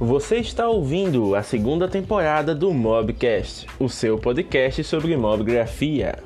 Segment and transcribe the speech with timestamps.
[0.00, 6.22] Você está ouvindo a segunda temporada do Mobcast, o seu podcast sobre mobgrafia.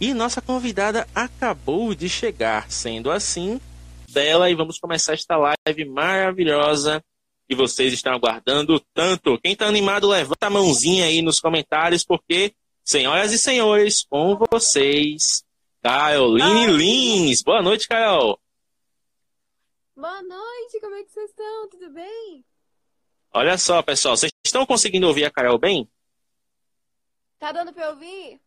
[0.00, 3.60] E nossa convidada acabou de chegar, sendo assim,
[4.08, 7.00] dela e vamos começar esta live maravilhosa
[7.48, 9.38] que vocês estão aguardando tanto.
[9.38, 12.52] Quem está animado, levanta a mãozinha aí nos comentários, porque,
[12.84, 15.44] senhoras e senhores, com vocês,
[15.80, 17.40] Caroline Lins.
[17.40, 18.36] Boa noite, Carol.
[19.96, 21.68] Boa noite, como é que vocês estão?
[21.70, 22.44] Tudo bem?
[23.32, 25.90] Olha só, pessoal, vocês estão conseguindo ouvir a Carol bem?
[27.38, 28.38] Tá dando pra ouvir?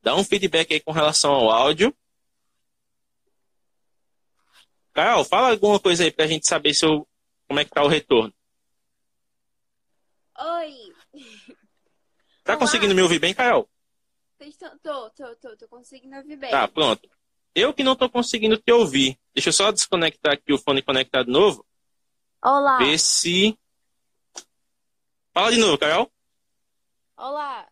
[0.00, 1.92] Dá um feedback aí com relação ao áudio.
[4.92, 7.08] Carol, fala alguma coisa aí pra gente saber se eu,
[7.48, 8.32] como é que tá o retorno.
[10.38, 10.94] Oi!
[12.44, 12.56] Tá Olá.
[12.58, 13.68] conseguindo me ouvir bem, Carol?
[14.38, 14.78] Estão...
[14.78, 16.52] Tô, tô, tô, tô conseguindo ouvir bem.
[16.52, 17.10] Tá, pronto.
[17.56, 19.18] Eu que não tô conseguindo te ouvir.
[19.32, 21.64] Deixa eu só desconectar aqui o fone conectado novo.
[22.44, 22.76] Olá!
[22.76, 23.58] Ver se.
[25.32, 26.12] Fala de novo, Carol.
[27.16, 27.66] Olá!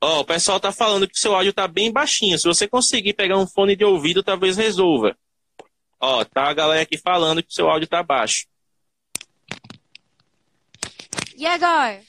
[0.00, 2.36] Ó, o pessoal tá falando que o seu áudio tá bem baixinho.
[2.36, 5.16] Se você conseguir pegar um fone de ouvido, talvez resolva.
[6.00, 8.48] Ó, tá a galera aqui falando que o seu áudio tá baixo.
[11.36, 12.02] E agora?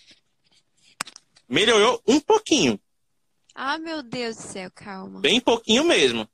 [1.47, 2.79] Melhorou um pouquinho.
[3.55, 5.21] Ah, meu Deus do céu, calma.
[5.21, 6.27] Bem pouquinho mesmo.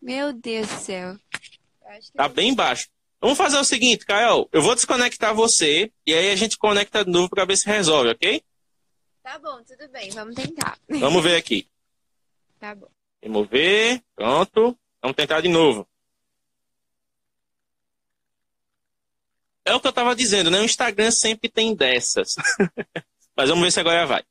[0.00, 1.18] Meu Deus do céu.
[2.14, 2.88] Tá bem baixo.
[3.20, 4.48] Vamos fazer o seguinte, Carol.
[4.52, 8.10] Eu vou desconectar você e aí a gente conecta de novo pra ver se resolve,
[8.10, 8.42] ok?
[9.22, 10.78] Tá bom, tudo bem, vamos tentar.
[10.88, 11.68] Vamos ver aqui.
[12.58, 12.88] Tá bom.
[13.22, 14.02] Remover.
[14.14, 14.78] Pronto.
[15.02, 15.86] Vamos tentar de novo.
[19.64, 20.58] É o que eu tava dizendo, né?
[20.60, 22.34] O Instagram sempre tem dessas.
[23.36, 24.24] Mas vamos ver se agora vai.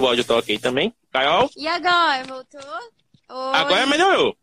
[0.00, 0.94] O áudio tá ok também.
[1.12, 2.60] Carol, E agora, voltou?
[2.60, 3.54] Oi.
[3.54, 4.36] agora melhorou.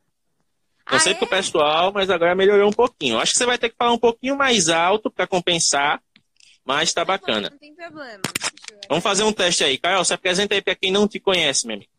[0.89, 1.15] Não Ah, sei é?
[1.15, 3.19] pro pessoal, mas agora melhorou um pouquinho.
[3.19, 6.01] Acho que você vai ter que falar um pouquinho mais alto para compensar,
[6.65, 7.49] mas tá bacana.
[7.49, 8.21] Não tem problema.
[8.89, 9.77] Vamos fazer um teste aí.
[9.77, 11.91] Carol, se apresenta aí para quem não te conhece, meu amigo.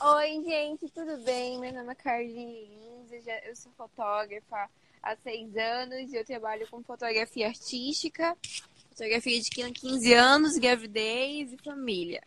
[0.00, 1.58] Oi, gente, tudo bem?
[1.58, 2.78] Meu nome é Carlinhos
[3.46, 4.68] eu sou fotógrafa
[5.02, 8.36] há seis anos e eu trabalho com fotografia artística,
[8.98, 12.20] fotografia de 15 anos, gravidez e família.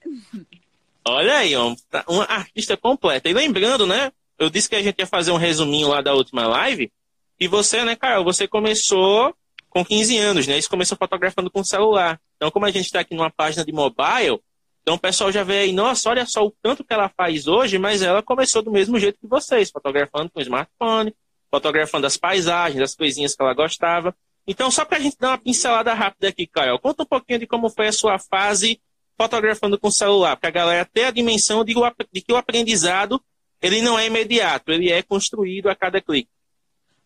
[1.04, 1.52] Olha aí,
[1.90, 3.28] tá uma artista completa.
[3.28, 4.09] E lembrando, né?
[4.40, 6.90] Eu disse que a gente ia fazer um resuminho lá da última live.
[7.38, 9.36] E você, né, Carol, você começou
[9.70, 10.58] com 15 anos, né?
[10.58, 12.22] Isso começou fotografando com celular.
[12.38, 14.40] Então, como a gente está aqui numa página de mobile,
[14.82, 17.78] então o pessoal já vê aí, nossa, olha só o tanto que ela faz hoje,
[17.78, 21.14] mas ela começou do mesmo jeito que vocês, fotografando com smartphone,
[21.50, 24.16] fotografando as paisagens, as coisinhas que ela gostava.
[24.47, 27.47] Então, só para a gente dar uma pincelada rápida aqui, Carol, conta um pouquinho de
[27.47, 28.81] como foi a sua fase
[29.18, 33.24] fotografando com celular, para a galera ter a dimensão de, que o aprendizado
[33.62, 36.29] ele não é imediato, ele é construído a cada clique.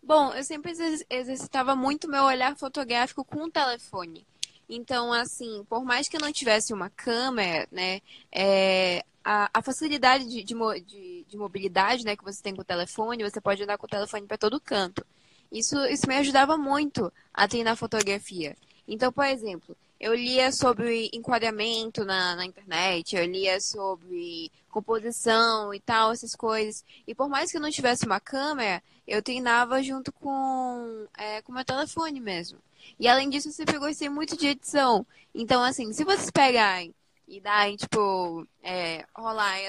[0.01, 4.25] Bom, eu sempre exer- exercitava muito meu olhar fotográfico com o telefone.
[4.69, 7.99] Então, assim, por mais que eu não tivesse uma câmera, né,
[8.31, 13.23] é, a, a facilidade de, de- de mobilidade, né, que você tem com o telefone,
[13.23, 15.05] você pode andar com o telefone para todo canto.
[15.51, 18.55] Isso, isso me ajudava muito a treinar fotografia.
[18.87, 25.79] Então, por exemplo, eu lia sobre enquadramento na, na internet, eu lia sobre composição e
[25.79, 26.83] tal, essas coisas.
[27.07, 31.51] E por mais que eu não tivesse uma câmera, eu treinava junto com é, com
[31.51, 32.59] meu telefone mesmo.
[32.99, 35.05] E além disso, eu sempre gostei muito de edição.
[35.33, 36.93] Então, assim, se vocês pegarem
[37.27, 39.05] e darem, tipo, é,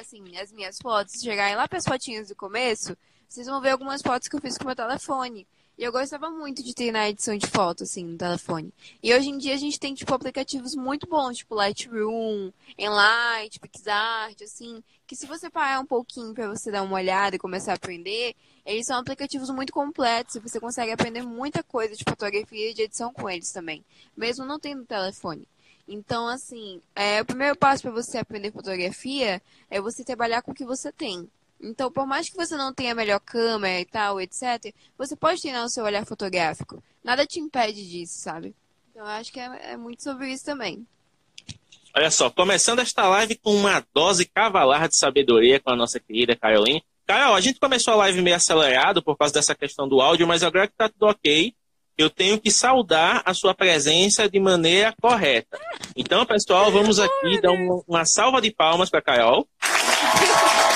[0.01, 2.97] assim, as minhas fotos, chegarem lá para as fotinhas do começo,
[3.29, 5.47] vocês vão ver algumas fotos que eu fiz com meu telefone.
[5.79, 8.73] E eu gostava muito de treinar a edição de foto, assim, no telefone.
[9.03, 14.41] E hoje em dia a gente tem, tipo, aplicativos muito bons, tipo Lightroom, Enlight, PixArt,
[14.41, 17.75] assim, que se você parar um pouquinho para você dar uma olhada e começar a
[17.75, 18.35] aprender,
[18.65, 22.83] eles são aplicativos muito completos e você consegue aprender muita coisa de fotografia e de
[22.83, 23.85] edição com eles também,
[24.17, 25.47] mesmo não tendo telefone.
[25.87, 30.55] Então, assim, é, o primeiro passo para você aprender fotografia é você trabalhar com o
[30.55, 31.29] que você tem.
[31.61, 35.41] Então, por mais que você não tenha a melhor câmera e tal, etc., você pode
[35.41, 36.83] treinar o seu olhar fotográfico.
[37.03, 38.55] Nada te impede disso, sabe?
[38.91, 40.87] Então, eu acho que é, é muito sobre isso também.
[41.95, 46.37] Olha só, começando esta live com uma dose cavalar de sabedoria com a nossa querida
[46.37, 46.85] Caroline.
[47.07, 50.43] Carol, a gente começou a live meio acelerado por causa dessa questão do áudio, mas
[50.43, 51.55] agora que tá tudo ok,
[51.97, 55.59] eu tenho que saudar a sua presença de maneira correta.
[55.97, 59.49] Então, pessoal, vamos aqui dar uma, uma salva de palmas para Carol.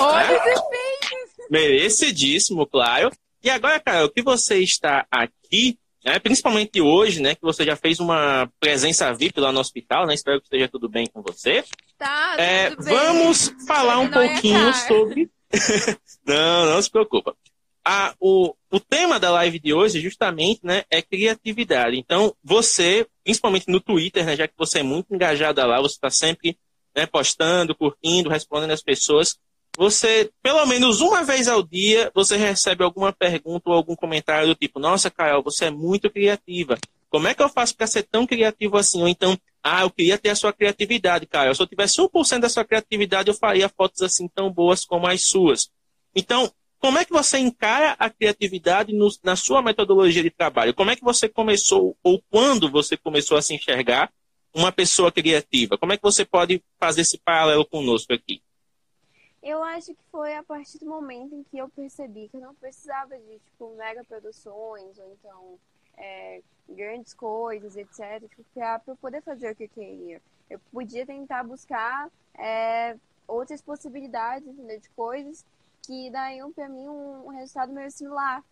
[0.00, 1.46] Olha os efeitos!
[1.50, 3.10] Merecidíssimo, claro.
[3.42, 8.00] E agora, Carol, que você está aqui, né, principalmente hoje, né, que você já fez
[8.00, 11.64] uma presença VIP lá no hospital, né, espero que esteja tudo bem com você.
[11.96, 12.94] Tá, É, tudo bem.
[12.94, 14.86] vamos falar um é pouquinho caro.
[14.88, 15.30] sobre.
[16.26, 17.34] não, não se preocupa.
[17.84, 21.96] A, o, o tema da live de hoje, justamente, né, é criatividade.
[21.96, 26.10] Então, você, principalmente no Twitter, né, já que você é muito engajada lá, você está
[26.10, 26.58] sempre
[26.94, 29.38] né, postando, curtindo, respondendo as pessoas.
[29.78, 34.54] Você, pelo menos uma vez ao dia, você recebe alguma pergunta ou algum comentário do
[34.56, 36.76] tipo: Nossa, Carol, você é muito criativa.
[37.08, 39.00] Como é que eu faço para ser tão criativo assim?
[39.00, 41.54] Ou então, ah, eu queria ter a sua criatividade, Carol.
[41.54, 45.28] Se eu tivesse 1% da sua criatividade, eu faria fotos assim tão boas como as
[45.28, 45.70] suas.
[46.12, 50.74] Então, como é que você encara a criatividade no- na sua metodologia de trabalho?
[50.74, 54.10] Como é que você começou, ou quando você começou a se enxergar
[54.52, 55.78] uma pessoa criativa?
[55.78, 58.42] Como é que você pode fazer esse paralelo conosco aqui?
[59.48, 62.54] Eu acho que foi a partir do momento em que eu percebi que eu não
[62.54, 65.58] precisava de, tipo, mega produções ou então
[65.96, 68.28] é, grandes coisas, etc.
[68.28, 70.20] Tipo, pra eu poder fazer o que eu queria.
[70.50, 72.94] Eu podia tentar buscar é,
[73.26, 74.78] outras possibilidades, entendeu?
[74.78, 75.42] De coisas
[75.86, 78.44] que dariam pra mim um, um resultado meio similar.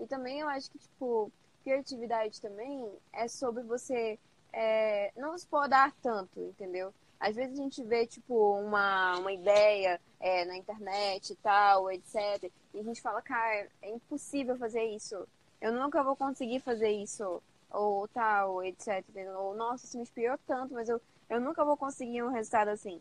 [0.00, 1.30] E também eu acho que, tipo,
[1.62, 4.18] criatividade também é sobre você
[4.52, 6.92] é, não se podar tanto, entendeu?
[7.20, 12.50] Às vezes a gente vê, tipo, uma, uma ideia é, na internet e tal, etc.
[12.72, 15.28] E a gente fala, cara, é impossível fazer isso.
[15.60, 17.42] Eu nunca vou conseguir fazer isso.
[17.70, 19.04] Ou tal, etc.
[19.38, 23.00] Ou, nossa, isso me inspirou tanto, mas eu, eu nunca vou conseguir um resultado assim.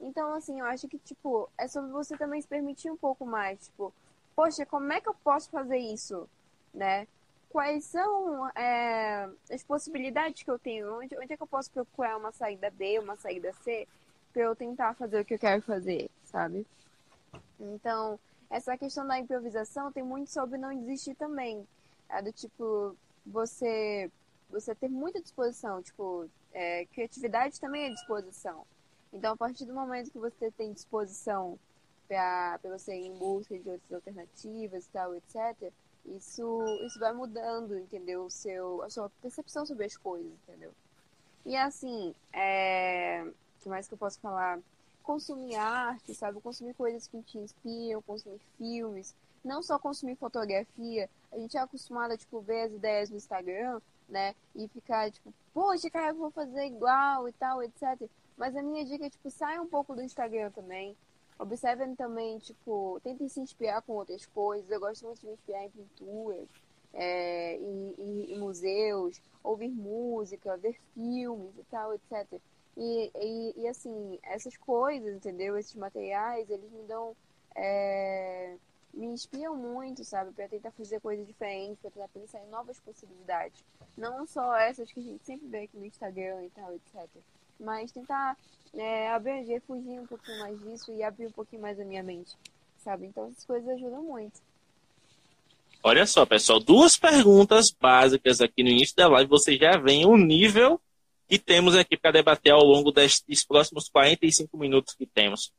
[0.00, 3.66] Então, assim, eu acho que, tipo, é sobre você também se permitir um pouco mais.
[3.66, 3.92] Tipo,
[4.34, 6.28] poxa, como é que eu posso fazer isso?
[6.74, 7.06] Né?
[7.50, 10.98] Quais são é, as possibilidades que eu tenho?
[10.98, 13.88] Onde, onde é que eu posso procurar uma saída B, uma saída C,
[14.32, 16.64] pra eu tentar fazer o que eu quero fazer, sabe?
[17.58, 18.18] Então,
[18.48, 21.66] essa questão da improvisação tem muito sobre não desistir também.
[22.08, 24.08] É do tipo, você,
[24.48, 25.82] você ter muita disposição.
[25.82, 28.64] Tipo, é, criatividade também é disposição.
[29.12, 31.58] Então, a partir do momento que você tem disposição
[32.06, 35.72] para você ir em busca de outras alternativas e tal, etc.,
[36.04, 38.24] isso, isso vai mudando, entendeu?
[38.24, 40.72] O seu, a sua percepção sobre as coisas, entendeu?
[41.44, 43.24] E assim, é...
[43.24, 44.58] o que mais que eu posso falar?
[45.02, 46.40] Consumir arte, sabe?
[46.40, 49.14] Consumir coisas que te inspiram, consumir filmes,
[49.44, 51.08] não só consumir fotografia.
[51.32, 54.34] A gente é acostumado a, tipo, ver as ideias no Instagram, né?
[54.54, 58.08] E ficar, tipo, poxa, cara, eu vou fazer igual e tal, etc.
[58.36, 60.96] Mas a minha dica é, tipo, saia um pouco do Instagram também.
[61.40, 64.70] Observem também, tipo, tentem se inspirar com outras coisas.
[64.70, 66.48] Eu gosto muito de me inspirar em pinturas,
[66.92, 72.38] é, em, museus, ouvir música, ver filmes e tal, etc.
[72.76, 75.56] E, e, e, assim, essas coisas, entendeu?
[75.56, 77.16] Esses materiais, eles me dão.
[77.56, 78.56] é,
[78.92, 80.32] me inspiram muito, sabe?
[80.32, 83.64] Pra tentar fazer coisas diferentes, pra tentar pensar em novas possibilidades.
[83.96, 87.08] Não só essas que a gente sempre vê aqui no Instagram e tal, etc.
[87.60, 88.36] Mas tentar
[88.74, 92.36] é, abranger, fugir um pouquinho mais disso e abrir um pouquinho mais a minha mente,
[92.78, 93.06] sabe?
[93.06, 94.40] Então essas coisas ajudam muito.
[95.82, 99.30] Olha só, pessoal, duas perguntas básicas aqui no início da live.
[99.30, 100.80] Você já vem o nível
[101.26, 105.52] que temos aqui para debater ao longo destes próximos 45 minutos que temos.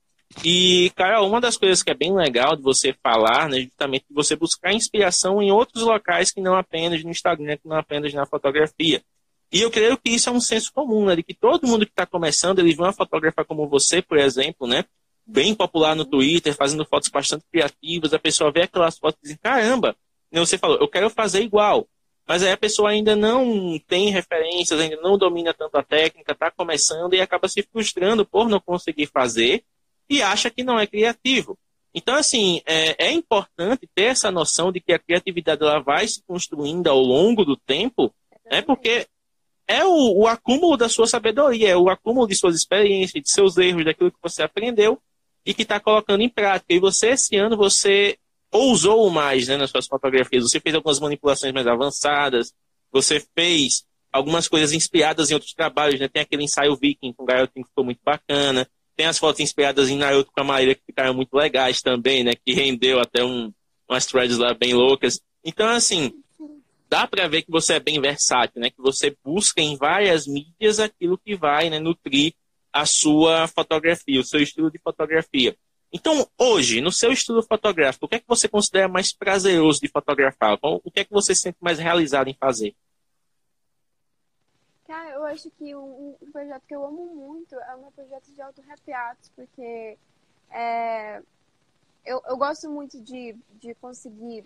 [0.44, 4.14] E, Carol, uma das coisas que é bem legal de você falar, né, justamente de
[4.14, 8.26] você buscar inspiração em outros locais que não apenas no Instagram, que não apenas na
[8.26, 9.04] fotografia.
[9.52, 11.92] E eu creio que isso é um senso comum, né, de que todo mundo que
[11.92, 14.86] está começando, ele vê uma fotógrafa como você, por exemplo, né,
[15.26, 19.38] bem popular no Twitter, fazendo fotos bastante criativas, a pessoa vê aquelas fotos e diz,
[19.42, 19.96] caramba,
[20.32, 21.86] né, você falou, eu quero fazer igual.
[22.26, 26.50] Mas aí a pessoa ainda não tem referências, ainda não domina tanto a técnica, está
[26.50, 29.66] começando e acaba se frustrando por não conseguir fazer
[30.10, 31.58] e acha que não é criativo.
[31.94, 36.24] Então, assim, é, é importante ter essa noção de que a criatividade ela vai se
[36.26, 38.14] construindo ao longo do tempo,
[38.50, 39.08] né, porque
[39.72, 43.58] é o, o acúmulo da sua sabedoria, é o acúmulo de suas experiências, de seus
[43.58, 45.00] erros, daquilo que você aprendeu
[45.46, 46.74] e que está colocando em prática.
[46.74, 48.18] E você, esse ano, você
[48.52, 50.44] ousou mais né, nas suas fotografias.
[50.44, 52.54] Você fez algumas manipulações mais avançadas,
[52.92, 56.10] você fez algumas coisas inspiradas em outros trabalhos, né?
[56.10, 58.68] Tem aquele ensaio viking com o garotinho que ficou muito bacana.
[58.96, 62.34] Tem as fotos inspiradas em Naruto com a Maíra que ficaram muito legais também, né?
[62.36, 63.54] Que rendeu até um,
[63.90, 65.22] umas threads lá bem loucas.
[65.46, 66.12] Então, assim,
[66.92, 68.70] dá para ver que você é bem versátil, né?
[68.70, 72.34] Que você busca em várias mídias aquilo que vai né, nutrir
[72.74, 75.56] a sua fotografia, o seu estilo de fotografia.
[75.94, 79.88] Então, hoje, no seu estilo fotográfico, o que é que você considera mais prazeroso de
[79.88, 80.60] fotografar?
[80.62, 82.76] O que é que você se sente mais realizado em fazer?
[84.86, 88.30] Cara, eu acho que um, um projeto que eu amo muito é o meu projeto
[88.34, 89.98] de autorretratos, porque
[90.50, 91.22] é,
[92.06, 94.46] eu, eu gosto muito de, de conseguir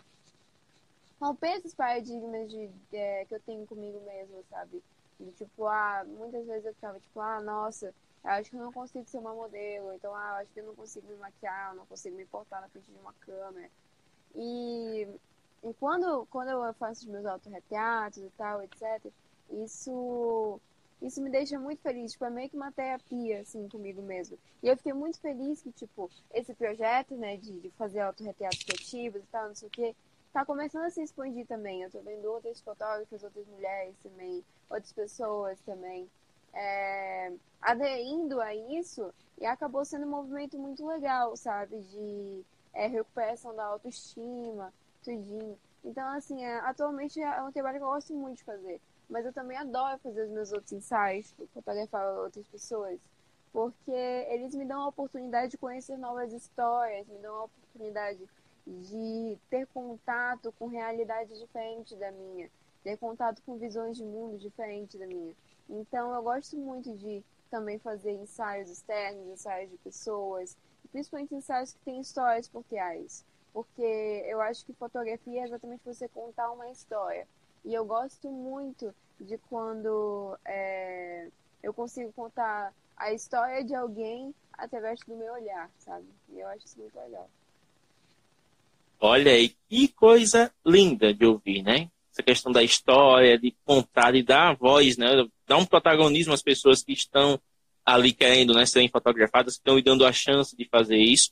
[1.20, 4.84] romper esses paradigmas de, é, que eu tenho comigo mesmo, sabe?
[5.20, 7.94] De, tipo, ah, muitas vezes eu ficava tipo, ah, nossa,
[8.24, 10.66] eu acho que eu não consigo ser uma modelo, então, ah, eu acho que eu
[10.66, 13.70] não consigo me maquiar, eu não consigo me portar na frente de uma câmera.
[14.36, 15.08] E,
[15.64, 19.12] e quando, quando eu faço os meus autorretratos e tal, etc.,
[19.50, 20.60] isso
[21.02, 24.40] isso me deixa muito feliz, tipo, é meio que uma terapia, assim, comigo mesmo.
[24.64, 29.22] E eu fiquei muito feliz que, tipo, esse projeto, né, de, de fazer autorretratos criativos
[29.22, 29.96] e tal, não sei o quê,
[30.40, 31.84] tá começando a se expandir também.
[31.84, 36.10] Eu tô vendo outras fotógrafas, outras mulheres também, outras pessoas também,
[36.54, 43.56] é, aderindo a isso, e acabou sendo um movimento muito legal, sabe, de é, recuperação
[43.56, 44.74] da autoestima,
[45.04, 45.58] tudinho.
[45.84, 49.34] Então, assim, é, atualmente é um trabalho que eu gosto muito de fazer mas eu
[49.34, 53.00] também adoro fazer os meus outros ensaios, fotografar outras pessoas,
[53.52, 58.28] porque eles me dão a oportunidade de conhecer novas histórias, me dão a oportunidade
[58.66, 62.50] de ter contato com realidades diferentes da minha,
[62.84, 65.36] ter contato com visões de mundo diferentes da minha.
[65.70, 70.58] Então eu gosto muito de também fazer ensaios externos, ensaios de pessoas,
[70.92, 76.08] principalmente ensaios que têm histórias por trás, porque eu acho que fotografia é exatamente você
[76.08, 77.28] contar uma história.
[77.64, 81.30] E eu gosto muito de quando é,
[81.64, 86.08] eu consigo contar a história de alguém através do meu olhar, sabe?
[86.30, 87.30] E eu acho isso muito legal.
[89.06, 91.90] Olha aí, que coisa linda de ouvir, né?
[92.12, 95.08] Essa questão da história, de contar, de dar voz, né?
[95.48, 97.40] Dar um protagonismo às pessoas que estão
[97.86, 101.32] ali querendo né, serem fotografadas, que estão lhe dando a chance de fazer isso.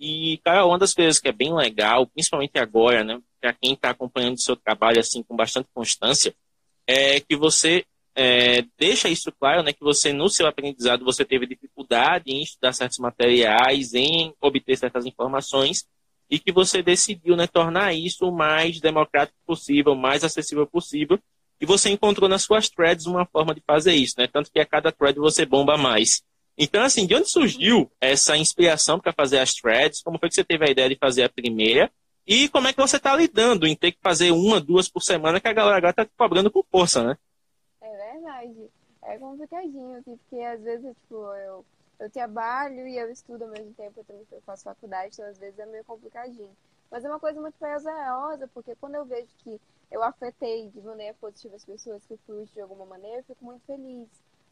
[0.00, 3.20] E, cara, uma das coisas que é bem legal, principalmente agora, né?
[3.40, 6.34] Para quem está acompanhando o seu trabalho assim com bastante constância,
[6.88, 7.84] é que você
[8.16, 9.72] é, deixa isso claro, né?
[9.72, 15.06] Que você no seu aprendizado você teve dificuldade em estudar certos materiais, em obter certas
[15.06, 15.86] informações
[16.32, 21.18] e que você decidiu né, tornar isso o mais democrático possível, o mais acessível possível.
[21.60, 24.26] E você encontrou nas suas threads uma forma de fazer isso, né?
[24.26, 26.22] Tanto que a cada thread você bomba mais.
[26.56, 30.00] Então, assim, de onde surgiu essa inspiração para fazer as threads?
[30.00, 31.92] Como foi que você teve a ideia de fazer a primeira?
[32.26, 35.38] E como é que você está lidando em ter que fazer uma, duas por semana,
[35.38, 37.18] que a galera agora está cobrando com força, né?
[37.82, 38.70] É verdade.
[39.02, 41.62] É complicadinho, assim, porque às vezes, tipo, eu,
[42.02, 45.58] eu trabalho e eu estudo ao mesmo tempo, eu também faço faculdade, então às vezes
[45.58, 46.50] é meio complicadinho.
[46.90, 51.14] Mas é uma coisa muito prazerosa, porque quando eu vejo que eu afetei de maneira
[51.20, 54.08] positiva as pessoas, que fui de alguma maneira, eu fico muito feliz.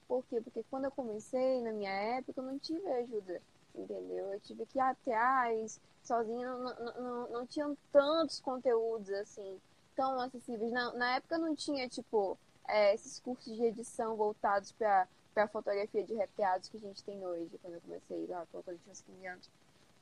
[0.07, 0.41] Por quê?
[0.41, 3.43] Porque quando eu comecei, na minha época, eu não tive ajuda,
[3.75, 4.33] entendeu?
[4.33, 9.61] Eu tive que ir atrás, sozinha, não, não, não, não tinham tantos conteúdos, assim,
[9.97, 10.71] tão acessíveis.
[10.71, 12.39] Na, na época não tinha, tipo,
[12.69, 17.25] é, esses cursos de edição voltados para a fotografia de retratos que a gente tem
[17.25, 19.51] hoje, quando eu comecei lá, quando eu tinha uns 15 anos.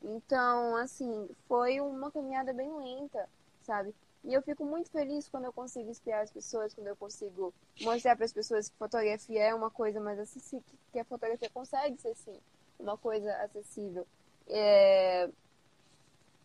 [0.02, 3.28] Então, assim, foi uma caminhada bem lenta,
[3.62, 3.94] sabe?
[4.25, 8.16] E eu fico muito feliz quando eu consigo inspirar as pessoas, quando eu consigo mostrar
[8.16, 12.14] para as pessoas que fotografia é uma coisa mais acessível, que a fotografia consegue ser,
[12.16, 12.38] sim,
[12.78, 14.06] uma coisa acessível.
[14.47, 15.28] É...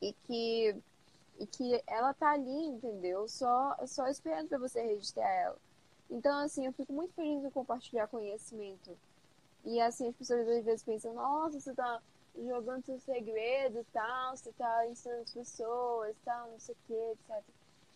[0.02, 0.76] E que
[1.40, 3.28] e que ela tá ali, entendeu?
[3.28, 5.58] Só, só esperando para você registrar ela.
[6.10, 8.98] Então, assim, eu fico muito feliz em compartilhar conhecimento.
[9.66, 12.02] E, assim, as pessoas às vezes pensam, nossa, você tá
[12.36, 16.94] jogando seu segredo e tal, você tá ensinando as pessoas tal, não sei o que,
[16.94, 17.44] etc.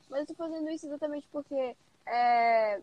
[0.09, 2.81] Mas eu tô fazendo isso exatamente porque é,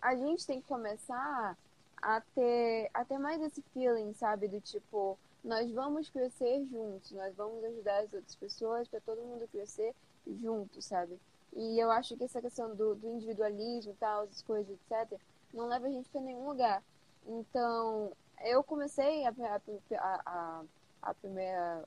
[0.00, 1.56] a gente tem que começar
[2.00, 4.46] a ter, a ter mais esse feeling, sabe?
[4.48, 9.48] Do tipo, nós vamos crescer juntos, nós vamos ajudar as outras pessoas para todo mundo
[9.50, 9.94] crescer
[10.26, 11.18] junto, sabe?
[11.54, 15.18] E eu acho que essa questão do, do individualismo e tal, as coisas, etc.,
[15.52, 16.82] não leva a gente para nenhum lugar.
[17.26, 18.12] Então,
[18.44, 20.62] eu comecei a, a, a,
[21.02, 21.84] a primeira.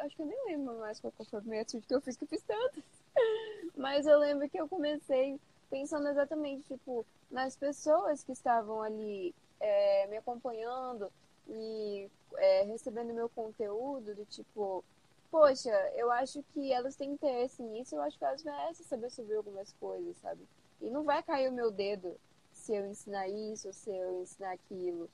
[0.00, 2.24] Acho que eu nem lembro mais qual foi a primeira atitude que eu fiz, que
[2.24, 2.84] eu fiz tantas.
[3.76, 5.38] Mas eu lembro que eu comecei
[5.70, 11.10] pensando exatamente, tipo, nas pessoas que estavam ali é, me acompanhando
[11.48, 14.84] e é, recebendo meu conteúdo, do tipo,
[15.32, 19.34] poxa, eu acho que elas têm interesse nisso, eu acho que elas merecem saber sobre
[19.34, 20.46] algumas coisas, sabe?
[20.78, 22.14] E não vai cair o meu dedo
[22.52, 25.08] se eu ensinar isso, se eu ensinar aquilo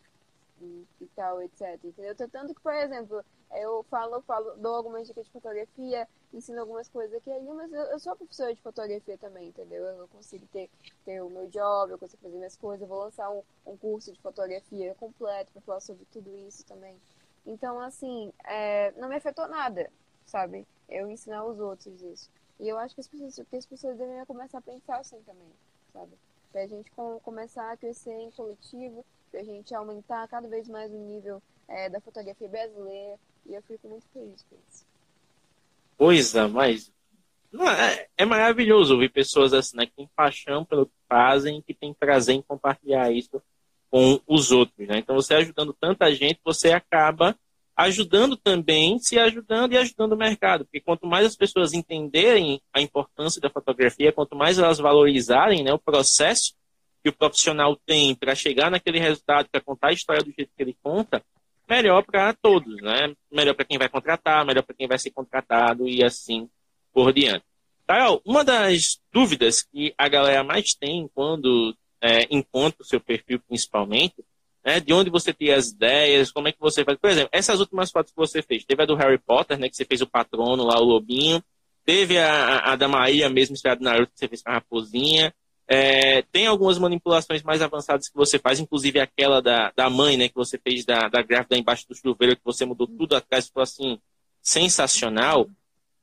[0.61, 1.79] e, e tal, etc.
[1.85, 2.17] Entendeu?
[2.17, 7.15] Tanto que, por exemplo, eu falo, falo, dou algumas dicas de fotografia, ensino algumas coisas
[7.15, 9.85] aqui ali, mas eu, eu sou professora de fotografia também, entendeu?
[9.85, 10.69] Eu consigo ter,
[11.05, 14.13] ter o meu job, eu consigo fazer minhas coisas, eu vou lançar um, um curso
[14.13, 16.97] de fotografia completo para falar sobre tudo isso também.
[17.47, 19.89] Então, assim, é, não me afetou nada,
[20.29, 20.67] sabe?
[20.89, 22.31] Eu ensinar os outros isso.
[22.61, 25.49] E eu acho que as pessoas, que as pessoas devem começar a pensar assim também,
[25.93, 26.13] sabe?
[26.53, 30.97] Pra gente com, começar a crescer em coletivo, pra gente aumentar cada vez mais o
[30.97, 34.87] nível é, da fotografia brasileira, e eu fico muito feliz com isso.
[35.97, 36.49] Coisa
[37.53, 41.75] Não, é, é, maravilhoso ouvir pessoas assim, né, que têm paixão pelo que fazem, que
[41.75, 43.43] têm prazer em compartilhar isso
[43.91, 44.99] com os outros, né?
[44.99, 47.39] Então, você ajudando tanta gente, você acaba
[47.79, 52.81] ajudando também, se ajudando e ajudando o mercado, porque quanto mais as pessoas entenderem a
[52.81, 56.55] importância da fotografia, quanto mais elas valorizarem né, o processo
[57.05, 60.61] que o profissional tem para chegar naquele resultado, para contar a história do jeito que
[60.61, 61.23] ele conta,
[61.71, 63.15] melhor para todos, né?
[63.31, 66.51] Melhor para quem vai contratar, melhor para quem vai ser contratado e assim
[66.93, 67.45] por diante.
[67.87, 73.41] Carol, uma das dúvidas que a galera mais tem quando é, encontra o seu perfil
[73.47, 74.17] principalmente,
[74.69, 76.99] né, de onde você tem as ideias, como é que você faz.
[76.99, 79.75] Por exemplo, essas últimas fotos que você fez, teve a do Harry Potter, né, que
[79.75, 81.43] você fez o patrono lá, o lobinho,
[81.87, 85.35] teve a, a da Maria mesmo, inspirada na Naruto, que você fez com a raposinha,
[85.67, 90.29] é, tem algumas manipulações mais avançadas que você faz, inclusive aquela da, da mãe, né,
[90.29, 93.63] que você fez da, da grávida embaixo do chuveiro, que você mudou tudo atrás, ficou
[93.63, 93.99] assim,
[94.43, 95.49] sensacional.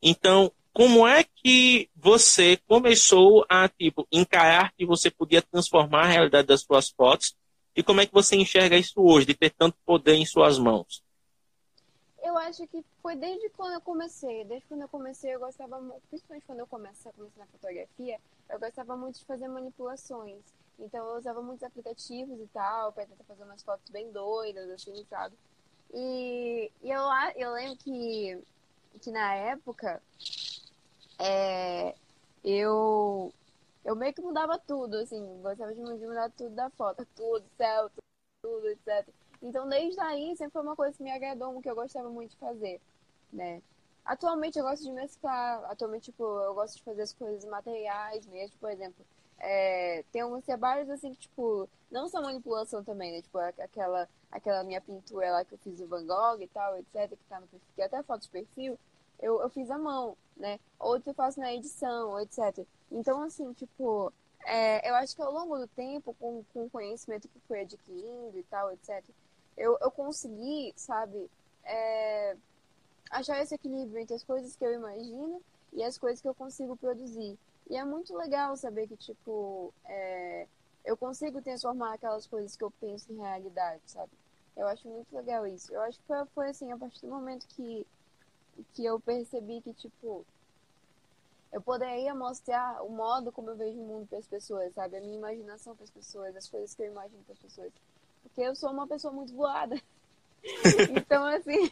[0.02, 6.48] Então, como é que você começou a, tipo, encarar que você podia transformar a realidade
[6.48, 7.36] das suas fotos
[7.76, 11.04] e como é que você enxerga isso hoje, de ter tanto poder em suas mãos?
[12.24, 14.44] Eu acho que foi desde quando eu comecei.
[14.46, 15.80] Desde quando eu comecei, eu gostava,
[16.10, 20.42] principalmente quando eu comecei, comecei na fotografia, eu gostava muito de fazer manipulações.
[20.80, 25.06] Então eu usava muitos aplicativos e tal, para tentar fazer umas fotos bem doidas, assim,
[25.10, 25.36] sabe?
[25.94, 27.02] E, e eu,
[27.36, 28.42] eu lembro que,
[29.02, 30.02] que na época
[31.20, 31.96] é,
[32.44, 33.34] eu,
[33.86, 37.90] eu meio que mudava tudo, assim, gostava de mudar tudo da foto, tudo, céu,
[38.42, 39.08] tudo, etc.
[39.42, 42.38] Então, desde aí, sempre foi uma coisa que me agradou, que eu gostava muito de
[42.38, 42.82] fazer,
[43.32, 43.62] né?
[44.04, 45.64] Atualmente, eu gosto de mesclar.
[45.66, 48.58] Atualmente, tipo, eu gosto de fazer as coisas materiais mesmo.
[48.60, 49.06] Por exemplo,
[49.40, 53.22] é, tem alguns trabalhos, assim, que, tipo, não são manipulação também, né?
[53.22, 57.10] Tipo, aquela, aquela minha pintura lá que eu fiz o Van Gogh e tal, etc.,
[57.10, 58.80] que tá no perfil, que até foto de perfil,
[59.20, 60.60] eu, eu fiz à mão, né?
[60.80, 62.66] Outro eu faço na edição, etc.
[62.92, 64.12] Então, assim, tipo,
[64.46, 68.38] é, eu acho que ao longo do tempo, com, com o conhecimento que fui adquirindo
[68.38, 69.04] e tal, etc.,
[69.58, 71.30] eu, eu consegui, sabe,
[71.64, 72.36] é,
[73.10, 75.42] achar esse equilíbrio entre as coisas que eu imagino
[75.74, 77.38] e as coisas que eu consigo produzir.
[77.70, 80.48] E é muito legal saber que, tipo, é,
[80.84, 84.12] eu consigo transformar aquelas coisas que eu penso em realidade, sabe?
[84.56, 85.74] Eu acho muito legal isso.
[85.74, 87.86] Eu acho que foi, foi assim, a partir do momento que,
[88.74, 90.26] que eu percebi que, tipo,
[91.52, 94.98] eu poderia mostrar o modo como eu vejo o mundo para as pessoas, sabe?
[94.98, 97.72] A minha imaginação para as pessoas, as coisas que eu imagino para as pessoas.
[98.24, 99.80] Porque eu sou uma pessoa muito voada.
[100.96, 101.72] então, assim.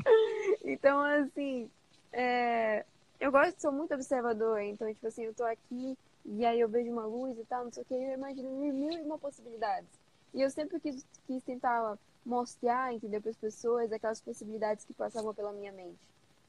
[0.64, 1.70] então, assim.
[2.12, 2.84] É,
[3.18, 4.64] eu gosto, sou muito observadora.
[4.64, 7.72] Então, tipo assim, eu tô aqui e aí eu vejo uma luz e tal, não
[7.72, 9.88] sei o que, eu imagino mil e uma possibilidades.
[10.32, 15.34] E eu sempre quis, quis tentar mostrar, entendeu, para as pessoas aquelas possibilidades que passavam
[15.34, 15.98] pela minha mente.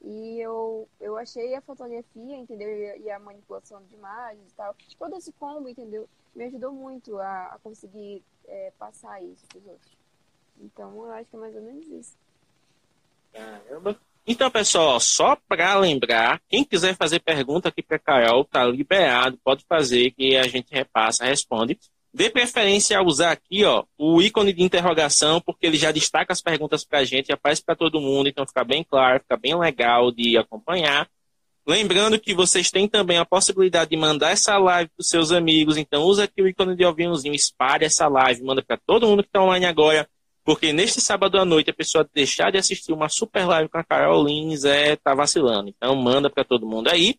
[0.08, 2.68] E eu, eu achei a fotografia, entendeu?
[3.00, 4.74] E a manipulação de imagens e tal.
[4.96, 6.08] Todo esse combo, entendeu?
[6.32, 9.96] Me ajudou muito a, a conseguir é, passar isso para os outros.
[10.60, 12.16] Então, eu acho que é mais ou menos isso.
[13.32, 13.98] Caramba.
[14.24, 19.64] Então, pessoal, só para lembrar, quem quiser fazer pergunta aqui para Carol, tá liberado, pode
[19.68, 21.78] fazer que a gente repassa, responde.
[22.16, 26.40] Dê preferência a usar aqui ó, o ícone de interrogação, porque ele já destaca as
[26.40, 30.10] perguntas para a gente, aparece para todo mundo, então fica bem claro, fica bem legal
[30.10, 31.06] de acompanhar.
[31.66, 35.76] Lembrando que vocês têm também a possibilidade de mandar essa live para os seus amigos,
[35.76, 39.28] então usa aqui o ícone de ovinhozinho, espalhe essa live, manda para todo mundo que
[39.28, 40.08] está online agora,
[40.42, 43.84] porque neste sábado à noite a pessoa deixar de assistir uma super live com a
[43.84, 45.68] Carol Lins é tá vacilando.
[45.68, 47.16] Então manda para todo mundo aí.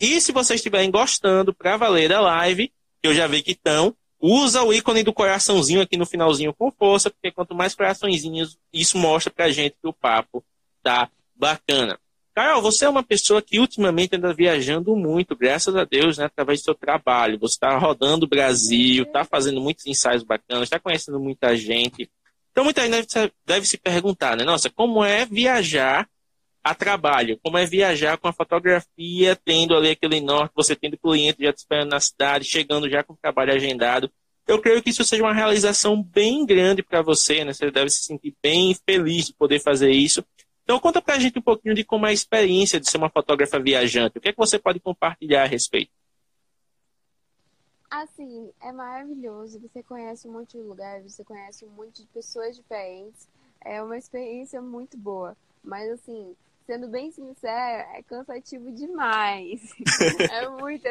[0.00, 3.94] E se vocês estiverem gostando para valer a live, que eu já vi que estão,
[4.20, 8.98] Usa o ícone do coraçãozinho aqui no finalzinho com força, porque quanto mais coraçõezinhos, isso
[8.98, 10.44] mostra pra gente que o papo
[10.82, 11.98] tá bacana.
[12.34, 16.60] Carol, você é uma pessoa que ultimamente anda viajando muito, graças a Deus, né, através
[16.60, 17.38] do seu trabalho.
[17.40, 22.08] Você está rodando o Brasil, está fazendo muitos ensaios bacanas, está conhecendo muita gente.
[22.52, 24.44] Então, muita gente deve, deve se perguntar, né?
[24.44, 26.08] Nossa, como é viajar
[26.70, 31.42] a trabalho, como é viajar com a fotografia, tendo ali aquele norte, você tendo cliente
[31.42, 34.10] já te esperando na cidade, chegando já com o trabalho agendado.
[34.46, 37.52] Eu creio que isso seja uma realização bem grande para você, né?
[37.52, 40.24] Você deve se sentir bem feliz de poder fazer isso.
[40.62, 43.10] Então conta para a gente um pouquinho de como é a experiência de ser uma
[43.10, 44.18] fotógrafa viajante.
[44.18, 45.90] O que é que você pode compartilhar a respeito?
[47.90, 49.60] Assim, é maravilhoso.
[49.60, 53.26] Você conhece um monte de lugares, você conhece um monte de pessoas diferentes.
[53.62, 55.36] É uma experiência muito boa.
[55.64, 56.36] Mas assim,
[56.68, 59.72] sendo bem sincera, é cansativo demais.
[60.30, 60.90] é muita.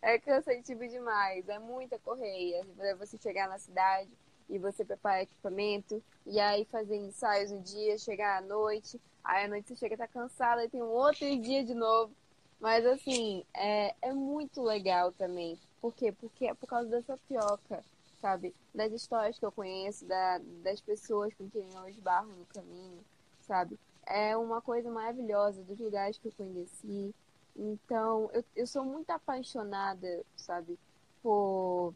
[0.00, 2.64] É cansativo demais, é muita correia.
[3.00, 4.08] Você chegar na cidade
[4.48, 9.48] e você preparar equipamento, e aí fazer ensaios no dia, chegar à noite, aí à
[9.48, 12.14] noite você chega tá cansada e tem um outro dia de novo.
[12.60, 15.58] Mas assim, é, é muito legal também.
[15.80, 16.12] Por quê?
[16.12, 17.84] Porque é por causa dessa pioca,
[18.20, 18.54] sabe?
[18.72, 23.04] Das histórias que eu conheço, da, das pessoas com quem eu esbarro no caminho,
[23.48, 23.78] sabe?
[24.06, 27.14] É uma coisa maravilhosa dos lugares que eu conheci.
[27.56, 30.78] Então, eu, eu sou muito apaixonada, sabe,
[31.22, 31.94] por,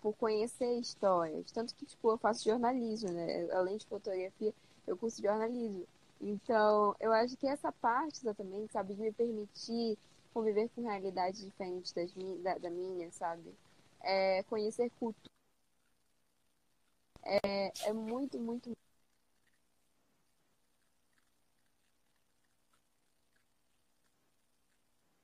[0.00, 1.50] por conhecer histórias.
[1.52, 3.50] Tanto que, tipo, eu faço jornalismo, né?
[3.52, 4.54] Além de fotografia,
[4.86, 5.86] eu curso jornalismo.
[6.20, 9.98] Então, eu acho que essa parte exatamente, sabe, de me permitir
[10.34, 13.54] conviver com realidades diferentes das, da, da minha, sabe?
[14.02, 15.30] É, conhecer cultura.
[17.24, 18.72] É, é muito, muito.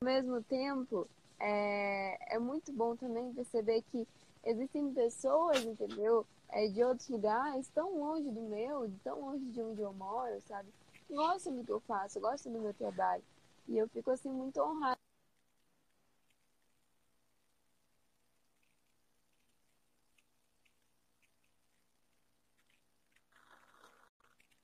[0.01, 1.09] Ao mesmo tempo,
[1.39, 4.07] é, é muito bom também perceber que
[4.45, 6.27] existem pessoas, entendeu?
[6.49, 10.69] É, de outros lugares, tão longe do meu, tão longe de onde eu moro, sabe?
[11.11, 13.23] Gostam do que eu faço, gostam do meu trabalho.
[13.69, 14.99] E eu fico assim muito honrada.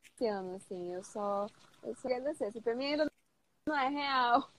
[0.03, 1.47] Esse ano, assim, eu só,
[1.83, 2.45] eu só agradecer.
[2.47, 3.07] Assim, pra mim ainda
[3.67, 4.51] não é real.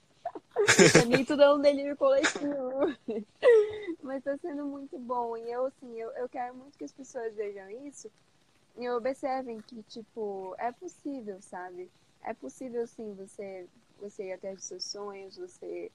[0.92, 2.96] pra mim tudo é um delírio coletivo.
[4.02, 5.36] Mas tá sendo muito bom.
[5.38, 8.10] E eu, assim, eu, eu quero muito que as pessoas vejam isso
[8.78, 11.90] e observem que, tipo, é possível, sabe?
[12.24, 13.68] É possível, sim, você,
[14.00, 15.92] você ir atrás dos seus sonhos, você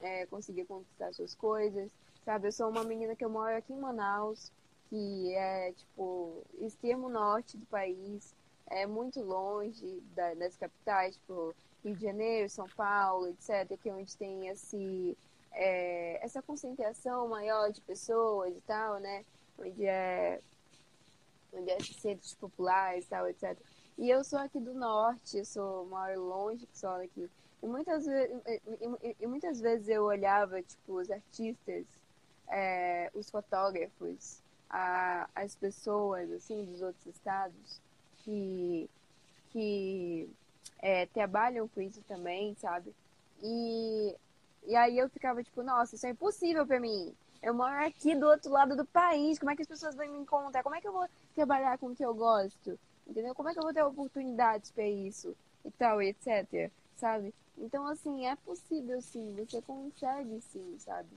[0.00, 1.90] é, conseguir conquistar suas coisas,
[2.24, 2.48] sabe?
[2.48, 4.52] Eu sou uma menina que eu moro aqui em Manaus,
[4.88, 8.34] que é, tipo, extremo norte do país,
[8.66, 13.94] é muito longe da, das capitais, tipo, Rio de Janeiro, São Paulo, etc., que é
[13.94, 15.16] onde tem esse,
[15.52, 19.24] é, essa concentração maior de pessoas e tal, né?
[19.58, 20.40] Onde é
[21.52, 23.58] onde é centros populares, tal, etc.
[23.98, 27.28] E eu sou aqui do norte, eu sou moro longe que sou aqui.
[27.62, 31.84] E muitas, vezes, e, e, muitas vezes eu olhava, tipo, os artistas,
[32.48, 34.40] é, os fotógrafos,
[34.70, 37.80] a, as pessoas, assim, dos outros estados
[38.18, 38.88] que,
[39.50, 40.30] que
[40.80, 42.94] é, trabalham com isso também, sabe?
[43.42, 44.16] E,
[44.66, 47.14] e aí eu ficava, tipo, nossa, isso é impossível para mim.
[47.42, 50.18] Eu moro aqui do outro lado do país, como é que as pessoas vão me
[50.18, 50.62] encontrar?
[50.62, 52.78] Como é que eu vou trabalhar com o que eu gosto?
[53.06, 53.34] Entendeu?
[53.34, 55.34] Como é que eu vou ter oportunidades para isso?
[55.64, 56.70] E tal, etc.
[56.96, 57.34] Sabe?
[57.56, 61.08] Então, assim, é possível sim, você consegue sim, sabe?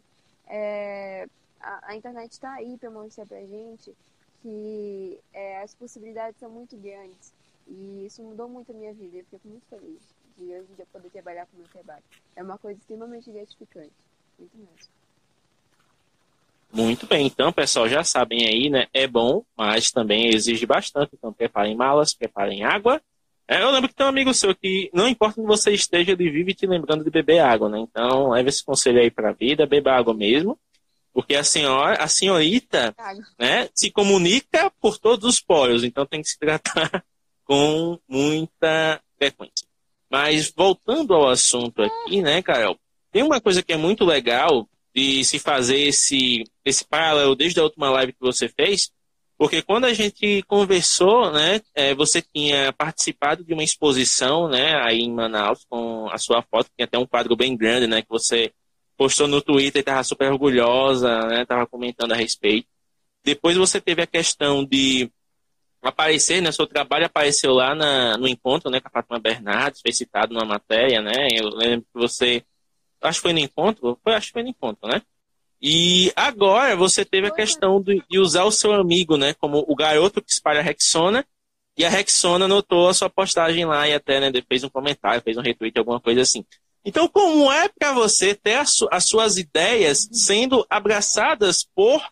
[0.47, 1.27] É,
[1.59, 3.95] a, a, internet está aí para mostrar pra gente
[4.41, 7.32] que é, as possibilidades são muito grandes.
[7.67, 9.17] E isso mudou muito a minha vida.
[9.17, 10.01] Eu fico muito feliz
[10.37, 12.03] de hoje dia poder trabalhar com o meu trabalho.
[12.35, 13.91] É uma coisa extremamente gratificante.
[14.37, 14.91] Muito mesmo.
[16.71, 18.87] Muito bem, então, pessoal, já sabem aí, né?
[18.91, 21.11] É bom, mas também exige bastante.
[21.13, 22.99] Então, preparem malas, preparem água.
[23.47, 26.31] É, eu lembro que tem um amigo seu que, não importa onde você esteja, ele
[26.31, 27.79] vive te lembrando de beber água, né?
[27.79, 30.57] Então, leve esse conselho aí para a vida, beba água mesmo.
[31.13, 32.95] Porque a senhora, a senhorita,
[33.37, 37.05] né, se comunica por todos os poros, então tem que se tratar
[37.43, 39.67] com muita frequência.
[40.09, 42.77] Mas voltando ao assunto aqui, né, Carol,
[43.11, 47.63] tem uma coisa que é muito legal de se fazer esse, esse paralelo desde a
[47.63, 48.91] última live que você fez,
[49.37, 54.99] porque quando a gente conversou, né, é, você tinha participado de uma exposição, né, aí
[54.99, 58.53] em Manaus, com a sua foto, tinha até um quadro bem grande, né, que você
[58.95, 62.67] postou no Twitter e estava super orgulhosa, né, estava comentando a respeito.
[63.23, 65.11] Depois você teve a questão de
[65.89, 69.91] aparecer, né, seu trabalho apareceu lá na, no encontro, né, com a Fátima Bernardes, foi
[69.91, 72.43] citado numa matéria, né, eu lembro que você
[73.01, 75.01] acho que foi no encontro, foi, acho que foi no encontro, né?
[75.65, 79.33] E agora você teve a questão de, usar o seu amigo, né?
[79.33, 81.25] Como o garoto que espalha a Rexona.
[81.77, 85.37] E a Rexona notou a sua postagem lá e até né, fez um comentário, fez
[85.37, 86.45] um retweet, alguma coisa assim.
[86.85, 92.03] Então, como é para você ter as, as, suas ideias sendo abraçadas por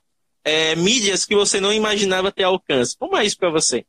[0.43, 2.97] é, mídias que você não imaginava ter alcance?
[2.97, 3.85] Como é isso para você?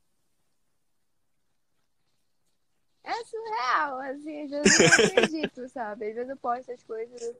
[3.12, 6.08] é surreal, assim, vezes eu não acredito, sabe?
[6.08, 7.36] Às vezes eu posto as coisas.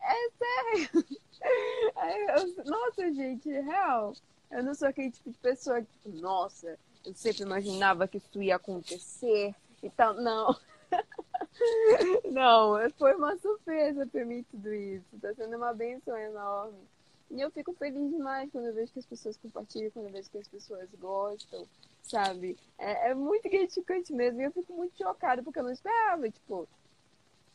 [0.00, 1.04] É sério.
[2.64, 4.14] Nossa, gente, é real.
[4.50, 8.42] Eu não sou aquele tipo de pessoa que, tipo, nossa, eu sempre imaginava que isso
[8.42, 10.14] ia acontecer e tal.
[10.14, 10.54] Não.
[12.30, 15.06] Não, foi uma surpresa pra mim tudo isso.
[15.20, 16.78] Tá sendo uma benção enorme.
[17.32, 20.30] E eu fico feliz demais quando eu vejo que as pessoas compartilham, quando eu vejo
[20.30, 21.66] que as pessoas gostam
[22.02, 22.58] sabe?
[22.78, 24.40] É, é muito gratificante mesmo.
[24.40, 26.68] E eu fico muito chocada porque eu não esperava, tipo,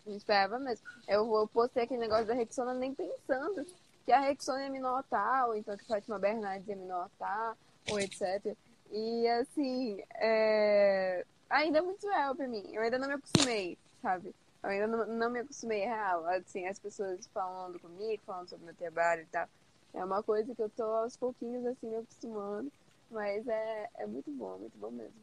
[0.05, 0.85] não esperava mesmo.
[1.07, 3.65] Eu, eu postei aquele negócio da Rexona nem pensando
[4.05, 7.57] que a Rexona ia me notar, ou então que Fátima Bernardes ia me notar,
[7.89, 8.55] ou etc.
[8.89, 11.25] E assim, é...
[11.49, 12.63] ainda é muito real pra mim.
[12.71, 14.33] Eu ainda não me acostumei, sabe?
[14.63, 18.75] Eu ainda não, não me acostumei real, assim, as pessoas falando comigo, falando sobre meu
[18.75, 19.47] trabalho e tal.
[19.93, 22.71] É uma coisa que eu tô aos pouquinhos, assim, me acostumando.
[23.10, 25.13] Mas é, é muito bom, muito bom mesmo.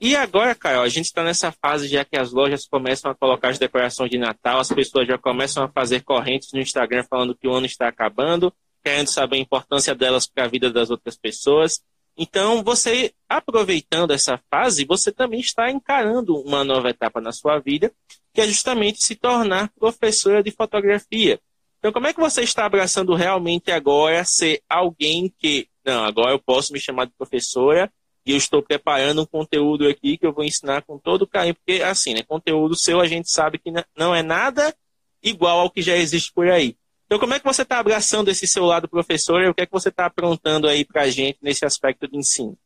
[0.00, 3.48] E agora, Caio, a gente está nessa fase já que as lojas começam a colocar
[3.48, 7.48] as decorações de Natal, as pessoas já começam a fazer correntes no Instagram falando que
[7.48, 11.82] o ano está acabando, querendo saber a importância delas para a vida das outras pessoas.
[12.16, 17.92] Então, você, aproveitando essa fase, você também está encarando uma nova etapa na sua vida,
[18.32, 21.40] que é justamente se tornar professora de fotografia.
[21.84, 26.38] Então, como é que você está abraçando realmente agora ser alguém que, não, agora eu
[26.38, 27.92] posso me chamar de professora
[28.24, 31.82] e eu estou preparando um conteúdo aqui que eu vou ensinar com todo carinho, porque,
[31.82, 34.74] assim, né, conteúdo seu a gente sabe que não é nada
[35.22, 36.74] igual ao que já existe por aí.
[37.04, 39.66] Então, como é que você está abraçando esse seu lado professor e o que é
[39.66, 42.56] que você está aprontando aí para a gente nesse aspecto de ensino?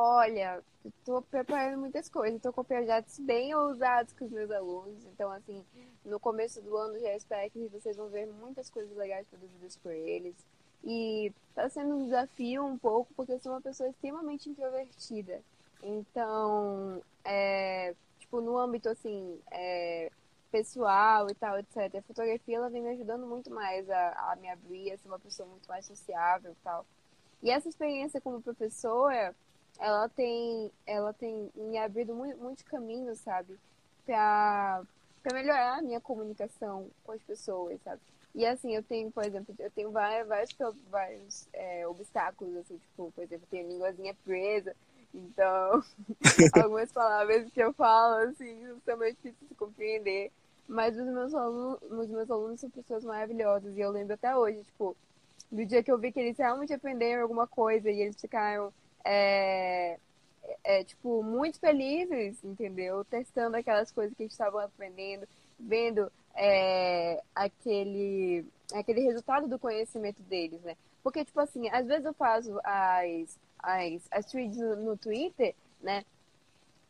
[0.00, 2.36] Olha, estou preparando muitas coisas.
[2.36, 5.04] Estou com projetos bem ousados com os meus alunos.
[5.06, 5.64] Então, assim,
[6.04, 9.90] no começo do ano já espero que vocês vão ver muitas coisas legais produzidas por
[9.90, 10.36] eles.
[10.84, 15.42] E está sendo um desafio um pouco, porque eu sou uma pessoa extremamente introvertida.
[15.82, 20.12] Então, é, tipo, no âmbito, assim, é,
[20.52, 21.96] pessoal e tal, etc.
[21.98, 25.18] A fotografia ela vem me ajudando muito mais a, a me abrir, a ser uma
[25.18, 26.86] pessoa muito mais sociável e tal.
[27.42, 29.34] E essa experiência como professora,
[29.78, 33.58] ela tem, ela tem me abrido muito, muito caminho, sabe?
[34.04, 34.82] Pra,
[35.22, 38.00] pra melhorar a minha comunicação com as pessoas, sabe?
[38.34, 43.10] E assim, eu tenho, por exemplo, eu tenho vários, vários, vários é, obstáculos, assim, tipo,
[43.12, 44.74] por exemplo, eu tenho a linguazinha presa,
[45.14, 45.82] então,
[46.62, 50.30] algumas palavras que eu falo, assim, são meio difíceis de compreender.
[50.68, 53.74] Mas os meus, alunos, os meus alunos são pessoas maravilhosas.
[53.74, 54.94] E eu lembro até hoje, tipo,
[55.50, 58.72] do dia que eu vi que eles realmente aprenderam alguma coisa e eles ficaram,
[59.10, 59.98] é,
[60.62, 63.02] é, tipo, muito felizes, entendeu?
[63.06, 65.26] Testando aquelas coisas que eles estavam aprendendo,
[65.58, 68.44] vendo é, aquele,
[68.74, 70.76] aquele resultado do conhecimento deles, né?
[71.02, 76.04] Porque, tipo assim, às vezes eu faço as, as, as tweets no, no Twitter, né?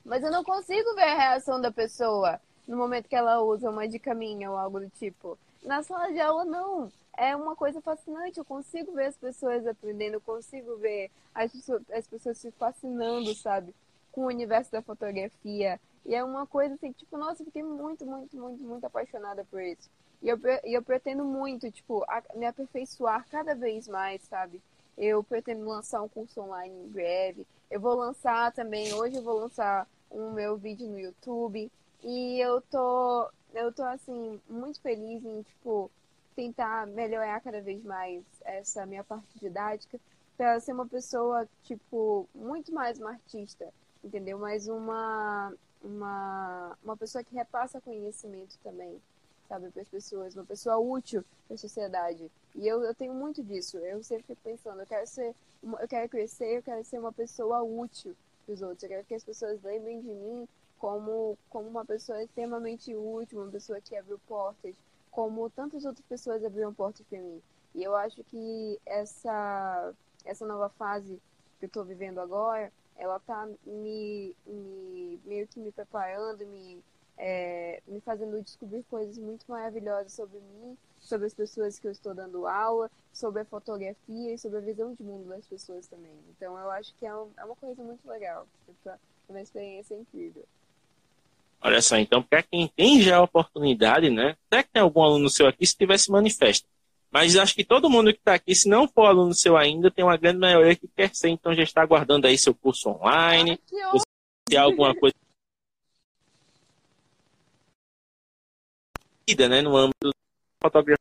[0.05, 3.87] Mas eu não consigo ver a reação da pessoa no momento que ela usa uma
[3.87, 5.39] dica minha ou algo do tipo.
[5.63, 6.91] Na sala de aula, não.
[7.21, 8.39] É uma coisa fascinante.
[8.39, 11.51] Eu consigo ver as pessoas aprendendo, eu consigo ver as,
[11.93, 13.75] as pessoas se fascinando, sabe?
[14.13, 15.81] Com o universo da fotografia.
[16.07, 19.61] E é uma coisa assim, tipo, nossa, eu fiquei muito, muito, muito, muito apaixonada por
[19.61, 19.91] isso.
[20.23, 24.63] E eu, e eu pretendo muito, tipo, a, me aperfeiçoar cada vez mais, sabe?
[24.97, 27.45] Eu pretendo lançar um curso online em breve.
[27.69, 31.69] Eu vou lançar também, hoje eu vou lançar um meu vídeo no YouTube.
[32.05, 35.91] E eu tô, eu tô assim, muito feliz em, tipo,
[36.39, 39.99] tentar melhorar cada vez mais essa minha parte didática
[40.37, 43.69] para ser uma pessoa, tipo, muito mais uma artista,
[44.05, 44.39] entendeu?
[44.39, 49.03] Mais uma, uma, uma pessoa que repassa conhecimento também,
[49.49, 52.31] sabe, para as pessoas, uma pessoa útil para a sociedade.
[52.55, 53.77] E eu, eu tenho muito disso.
[53.79, 57.65] Eu sempre fico pensando, eu quero ser, eu quero crescer, eu quero ser uma pessoa
[57.65, 58.15] útil
[58.47, 58.85] para os outros.
[58.85, 60.47] Eu quero que as pessoas lembrem de mim
[60.79, 64.77] como, como uma pessoa extremamente útil, uma pessoa que abriu portas,
[65.19, 67.43] como tantas outras pessoas abriram portas para mim.
[67.75, 69.93] E eu acho que essa,
[70.25, 71.21] essa nova fase
[71.59, 76.81] que eu estou vivendo agora, ela está me, me, meio que me preparando, me,
[77.17, 82.15] é, me fazendo descobrir coisas muito maravilhosas sobre mim, sobre as pessoas que eu estou
[82.15, 86.15] dando aula, sobre a fotografia e sobre a visão de mundo das pessoas também.
[86.29, 88.47] Então eu acho que é, um, é uma coisa muito legal,
[88.87, 88.97] é
[89.29, 90.45] uma experiência incrível.
[91.61, 94.37] Olha só, então, para quem tem já a oportunidade, né?
[94.47, 96.67] Até que tem algum aluno seu aqui, se tivesse manifesto.
[97.11, 100.05] Mas acho que todo mundo que está aqui, se não for aluno seu ainda, tem
[100.05, 103.99] uma grande maioria que quer ser, então já está aguardando aí seu curso online, ah,
[104.49, 105.15] se alguma coisa
[109.49, 110.11] né, no âmbito da
[110.63, 110.97] fotografia,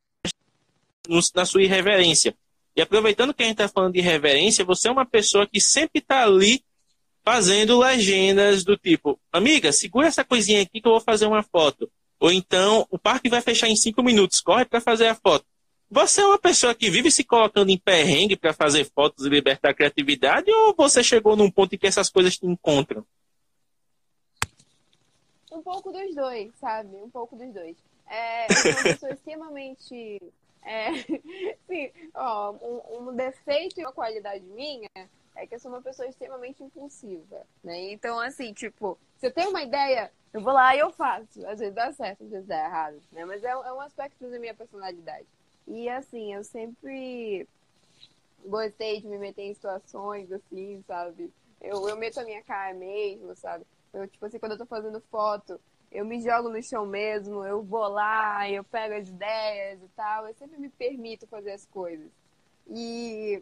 [1.35, 2.35] na sua irreverência.
[2.75, 5.99] E aproveitando que a gente está falando de irreverência, você é uma pessoa que sempre
[5.99, 6.63] está ali
[7.27, 11.91] fazendo legendas do tipo, amiga, segura essa coisinha aqui que eu vou fazer uma foto.
[12.21, 15.45] Ou então, o parque vai fechar em cinco minutos, corre para fazer a foto.
[15.91, 19.71] Você é uma pessoa que vive se colocando em perrengue para fazer fotos e libertar
[19.71, 23.05] a criatividade, ou você chegou num ponto em que essas coisas te encontram?
[25.51, 26.95] Um pouco dos dois, sabe?
[26.95, 27.75] Um pouco dos dois.
[28.09, 30.21] É, eu sou uma pessoa extremamente.
[30.63, 30.93] É,
[31.67, 34.89] sim, ó, um, um defeito e uma qualidade minha
[35.37, 37.91] é que eu sou uma pessoa extremamente impulsiva, né?
[37.91, 41.45] Então, assim, tipo, se eu tenho uma ideia, eu vou lá e eu faço.
[41.47, 43.23] Às vezes dá certo, às vezes dá errado, né?
[43.25, 45.27] Mas é, é um aspecto da minha personalidade.
[45.67, 47.47] E, assim, eu sempre
[48.45, 51.31] gostei de me meter em situações, assim, sabe?
[51.61, 53.65] Eu, eu meto a minha cara mesmo, sabe?
[53.93, 55.59] Eu, tipo assim, quando eu tô fazendo foto,
[55.91, 60.27] eu me jogo no chão mesmo, eu vou lá, eu pego as ideias e tal,
[60.27, 62.09] eu sempre me permito fazer as coisas.
[62.69, 63.41] E,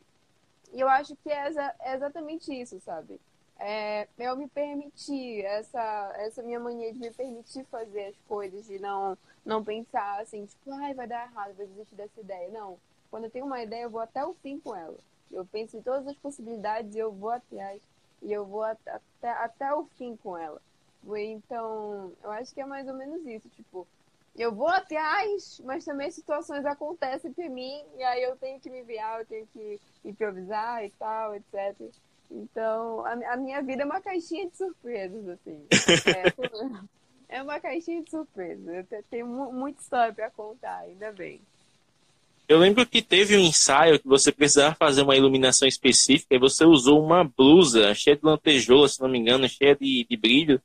[0.73, 1.51] e eu acho que é,
[1.81, 3.19] é exatamente isso, sabe?
[3.57, 8.79] É, eu me permitir, essa, essa minha mania de me permitir fazer as coisas, de
[8.79, 12.49] não, não pensar assim, tipo, ai, vai dar errado, vou desistir dessa ideia.
[12.49, 12.77] Não.
[13.09, 14.97] Quando eu tenho uma ideia, eu vou até o fim com ela.
[15.31, 17.81] Eu penso em todas as possibilidades e eu vou atrás.
[18.21, 20.61] E eu vou até, até o fim com ela.
[21.17, 23.47] Então, eu acho que é mais ou menos isso.
[23.49, 23.87] Tipo,
[24.37, 28.81] eu vou atrás, mas também situações acontecem para mim, e aí eu tenho que me
[28.81, 31.75] enviar, eu tenho que improvisar e tal, etc.
[32.29, 35.65] Então, a, a minha vida é uma caixinha de surpresas, assim.
[37.29, 38.85] É, é uma caixinha de surpresas.
[38.91, 41.41] Eu tenho muita história para contar, ainda bem.
[42.47, 46.63] Eu lembro que teve um ensaio que você precisava fazer uma iluminação específica e você
[46.63, 50.61] usou uma blusa cheia de lantejoula, se não me engano, cheia de, de brilho,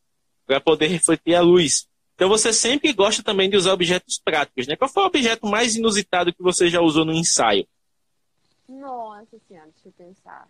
[0.47, 1.89] para poder refletir a luz.
[2.21, 4.77] Então você sempre gosta também de usar objetos práticos, né?
[4.77, 7.67] Qual foi o objeto mais inusitado que você já usou no ensaio?
[8.69, 10.47] Nossa senhora, deixa eu pensar.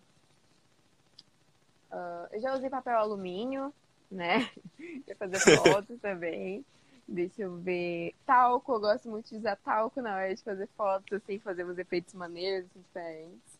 [1.93, 3.73] Uh, eu já usei papel alumínio,
[4.11, 4.51] né?
[5.07, 6.65] para fazer fotos também.
[7.07, 8.17] Deixa eu ver.
[8.27, 11.79] Talco, eu gosto muito de usar talco na hora de fazer fotos, assim, fazer uns
[11.79, 13.59] efeitos maneiros, assim, diferentes.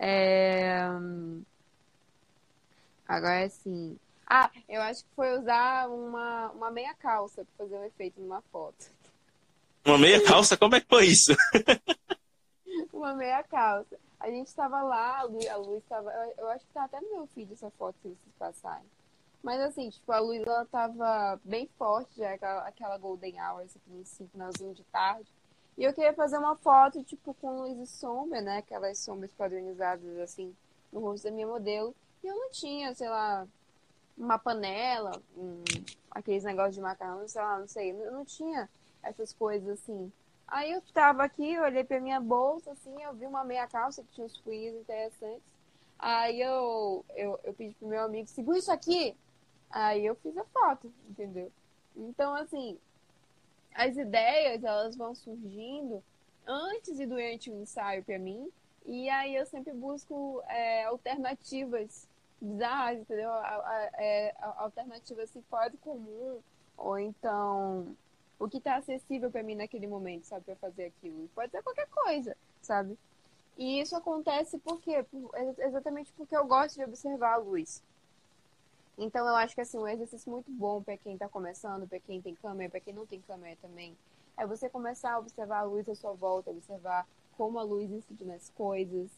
[0.00, 0.88] É...
[3.06, 3.96] Agora, assim.
[4.26, 8.40] Ah, eu acho que foi usar uma, uma meia calça para fazer um efeito numa
[8.52, 8.90] foto.
[9.84, 10.56] Uma meia calça?
[10.56, 11.32] Como é que foi isso?
[12.92, 13.98] uma meia calça.
[14.18, 16.10] A gente estava lá, a luz estava.
[16.38, 18.86] Eu acho que tá até no meu feed essa foto, se vocês passarem.
[19.42, 23.78] Mas assim, tipo, a luz ela tava bem forte, já aquela, aquela golden hour, esse
[24.00, 25.30] assim, finalzinho de tarde.
[25.76, 28.58] E eu queria fazer uma foto, tipo, com luz e sombra, né?
[28.58, 30.56] Aquelas sombras padronizadas, assim,
[30.90, 31.94] no rosto da minha modelo.
[32.22, 33.46] E eu não tinha, sei lá,
[34.16, 35.62] uma panela, um,
[36.10, 37.90] aqueles negócios de macarrão, sei lá, não sei.
[37.92, 38.68] Eu não tinha
[39.02, 40.12] essas coisas assim.
[40.46, 44.12] Aí eu tava aqui, olhei pra minha bolsa, assim, eu vi uma meia calça que
[44.12, 45.42] tinha uns furinhos interessantes.
[45.98, 49.16] Aí eu, eu, eu pedi pro meu amigo, segura isso aqui.
[49.70, 51.50] Aí eu fiz a foto, entendeu?
[51.96, 52.78] Então, assim,
[53.74, 56.02] as ideias, elas vão surgindo
[56.46, 58.48] antes e durante o ensaio para mim.
[58.86, 62.06] E aí eu sempre busco é, alternativas
[62.40, 63.30] bizarras, entendeu?
[63.94, 66.40] É, alternativas assim, fora do comum.
[66.76, 67.96] Ou então,
[68.38, 70.44] o que está acessível para mim naquele momento, sabe?
[70.44, 71.28] Para fazer aquilo.
[71.34, 72.98] Pode ser qualquer coisa, sabe?
[73.56, 75.04] E isso acontece porque,
[75.58, 77.82] exatamente porque eu gosto de observar a luz.
[78.98, 82.20] Então eu acho que assim, um exercício muito bom para quem está começando, para quem
[82.20, 83.96] tem câmera, para quem não tem câmera também,
[84.36, 88.24] é você começar a observar a luz à sua volta, observar como a luz incide
[88.24, 89.10] nas coisas,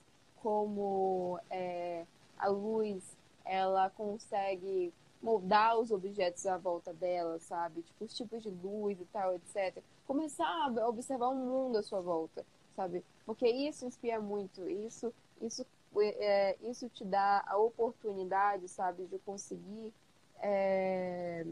[0.42, 2.07] como é,
[2.38, 7.83] a luz ela consegue moldar os objetos à volta dela, sabe?
[7.83, 9.83] Tipo, os tipos de luz e tal, etc.
[10.07, 12.44] Começar a observar o mundo à sua volta,
[12.75, 13.05] sabe?
[13.25, 15.66] Porque isso inspira muito, isso, isso
[15.99, 19.92] é, isso te dá a oportunidade, sabe, de conseguir
[20.40, 21.46] é,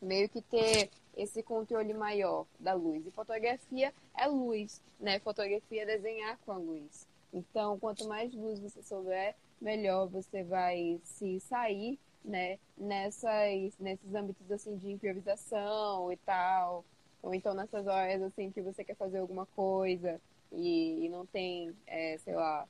[0.00, 3.06] meio que ter esse controle maior da luz.
[3.06, 5.18] E fotografia é luz, né?
[5.20, 7.06] Fotografia é desenhar com a luz.
[7.32, 12.58] Então, quanto mais luz você souber, melhor você vai se sair, né?
[12.76, 16.84] Nessas, nesses âmbitos assim de improvisação e tal.
[17.22, 20.20] Ou então nessas horas assim que você quer fazer alguma coisa
[20.52, 22.66] e, e não tem, é, sei lá,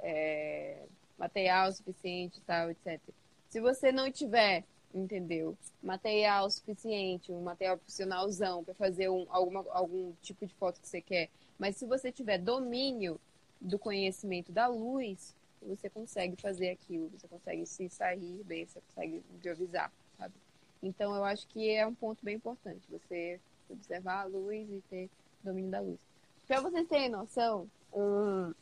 [0.00, 0.84] é,
[1.18, 3.00] material suficiente tal, etc.
[3.48, 5.56] Se você não tiver, entendeu?
[5.82, 11.00] Material suficiente, um material profissionalzão para fazer um, alguma, algum tipo de foto que você
[11.00, 13.20] quer, mas se você tiver domínio
[13.60, 19.22] do conhecimento da luz, você consegue fazer aquilo, você consegue se sair bem, você consegue
[19.34, 20.34] improvisar, sabe?
[20.82, 25.10] Então eu acho que é um ponto bem importante, você observar a luz e ter
[25.42, 26.00] domínio da luz.
[26.46, 28.52] Para vocês terem noção, um,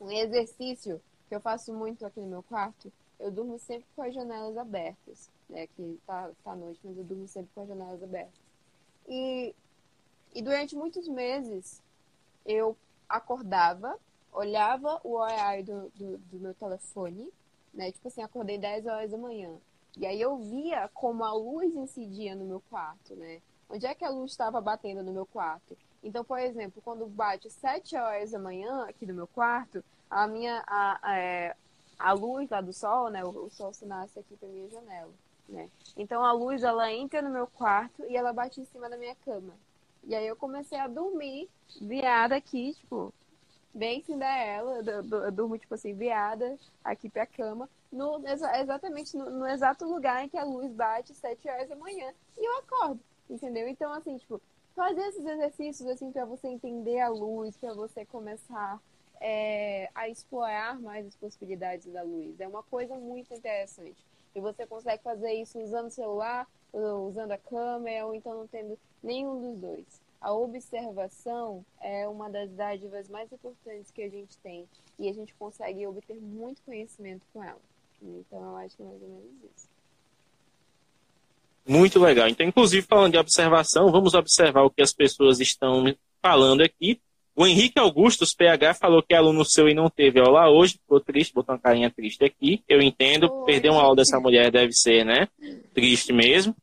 [0.00, 4.14] um exercício que eu faço muito aqui no meu quarto, eu durmo sempre com as
[4.14, 5.66] janelas abertas, né?
[5.68, 8.40] Que tá, tá noite, mas eu durmo sempre com as janelas abertas.
[9.08, 9.54] E,
[10.34, 11.82] e durante muitos meses
[12.46, 12.76] eu
[13.08, 13.98] acordava,
[14.32, 17.32] olhava o horário do, do, do meu telefone,
[17.72, 17.92] né?
[17.92, 19.56] Tipo assim, acordei 10 horas da manhã.
[19.96, 23.40] E aí eu via como a luz incidia no meu quarto, né?
[23.68, 25.76] Onde é que a luz estava batendo no meu quarto?
[26.02, 30.62] Então, por exemplo, quando bate 7 horas da manhã aqui no meu quarto, a minha
[30.66, 31.56] a, a, é,
[31.98, 33.24] a luz lá do sol, né?
[33.24, 35.12] O, o sol se nasce aqui pra minha janela,
[35.48, 35.68] né?
[35.96, 39.16] Então a luz ela entra no meu quarto e ela bate em cima da minha
[39.16, 39.54] cama.
[40.04, 41.50] E aí eu comecei a dormir
[41.80, 43.12] virada aqui, tipo,
[43.74, 49.86] bem Cinderela, eu durmo, tipo assim, viada, aqui pra cama, no, exatamente no, no, exato
[49.86, 53.68] lugar em que a luz bate sete horas da manhã e eu acordo, entendeu?
[53.68, 54.40] Então, assim, tipo,
[54.74, 58.80] fazer esses exercícios, assim, pra você entender a luz, pra você começar
[59.20, 62.38] é, a explorar mais as possibilidades da luz.
[62.38, 63.96] É uma coisa muito interessante.
[64.34, 68.78] E você consegue fazer isso usando o celular, usando a câmera, ou então não tendo
[69.02, 70.07] nenhum dos dois.
[70.20, 74.66] A observação é uma das dádivas mais importantes que a gente tem.
[74.98, 77.60] E a gente consegue obter muito conhecimento com ela.
[78.02, 79.68] Então eu acho que é mais ou menos isso.
[81.66, 82.28] Muito legal.
[82.28, 85.84] Então, inclusive, falando de observação, vamos observar o que as pessoas estão
[86.22, 86.98] falando aqui.
[87.36, 90.98] O Henrique Augustos, PH, falou que é aluno seu e não teve aula hoje, ficou
[90.98, 92.64] triste, botou uma carinha triste aqui.
[92.66, 93.46] Eu entendo, Oi.
[93.46, 95.28] perder uma aula dessa mulher deve ser, né?
[95.72, 96.56] Triste mesmo.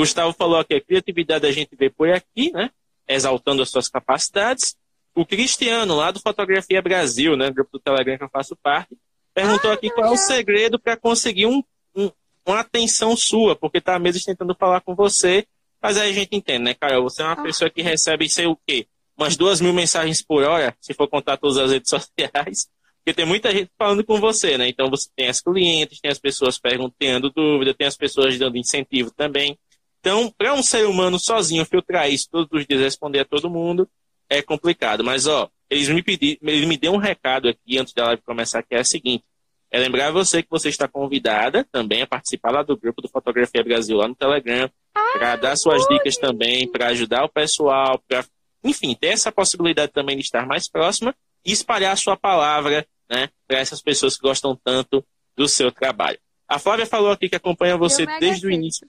[0.00, 2.70] Gustavo falou que a criatividade a gente vê por aqui, né?
[3.06, 4.76] Exaltando as suas capacidades.
[5.14, 7.50] O Cristiano, lá do Fotografia Brasil, né?
[7.50, 8.96] Grupo do Telegram que eu faço parte,
[9.34, 11.62] perguntou ah, aqui qual é o segredo para conseguir um,
[11.94, 12.10] um,
[12.46, 15.46] uma atenção sua, porque tá mesmo tentando falar com você,
[15.80, 17.04] mas aí a gente entende, né, Carol?
[17.04, 17.42] Você é uma ah.
[17.42, 18.86] pessoa que recebe, sei o quê?
[19.18, 22.68] umas duas mil mensagens por hora, se for contar todas as redes sociais,
[22.98, 24.68] porque tem muita gente falando com você, né?
[24.68, 29.10] Então você tem as clientes, tem as pessoas perguntando dúvida, tem as pessoas dando incentivo
[29.10, 29.58] também.
[30.00, 33.88] Então, para um ser humano sozinho filtrar isso todos os dias, responder a todo mundo,
[34.28, 35.02] é complicado.
[35.02, 38.62] Mas, ó, eles me pediram, ele me deu um recado aqui antes da live começar,
[38.62, 39.24] que é o seguinte:
[39.70, 43.62] é lembrar você que você está convidada também a participar lá do grupo do Fotografia
[43.62, 44.70] Brasil lá no Telegram,
[45.12, 48.24] para dar suas dicas também, para ajudar o pessoal, para
[48.64, 53.28] enfim, ter essa possibilidade também de estar mais próxima e espalhar a sua palavra né,
[53.46, 55.04] para essas pessoas que gostam tanto
[55.36, 56.18] do seu trabalho.
[56.46, 58.88] A Flávia falou aqui que acompanha você desde o início.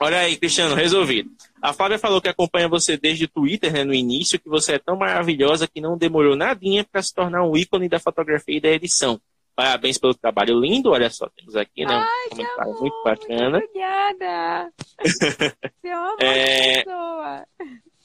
[0.00, 1.30] Olha aí, Cristiano, resolvido.
[1.60, 4.78] A Flávia falou que acompanha você desde o Twitter, né, no início, que você é
[4.78, 8.68] tão maravilhosa que não demorou nadinha para se tornar um ícone da fotografia e da
[8.68, 9.20] edição.
[9.56, 10.90] Parabéns pelo trabalho lindo.
[10.90, 13.58] Olha só, temos aqui né, um comentário amor, muito bacana.
[13.58, 14.72] Muito obrigada.
[15.82, 16.84] Você é uma é...
[16.84, 17.46] pessoa.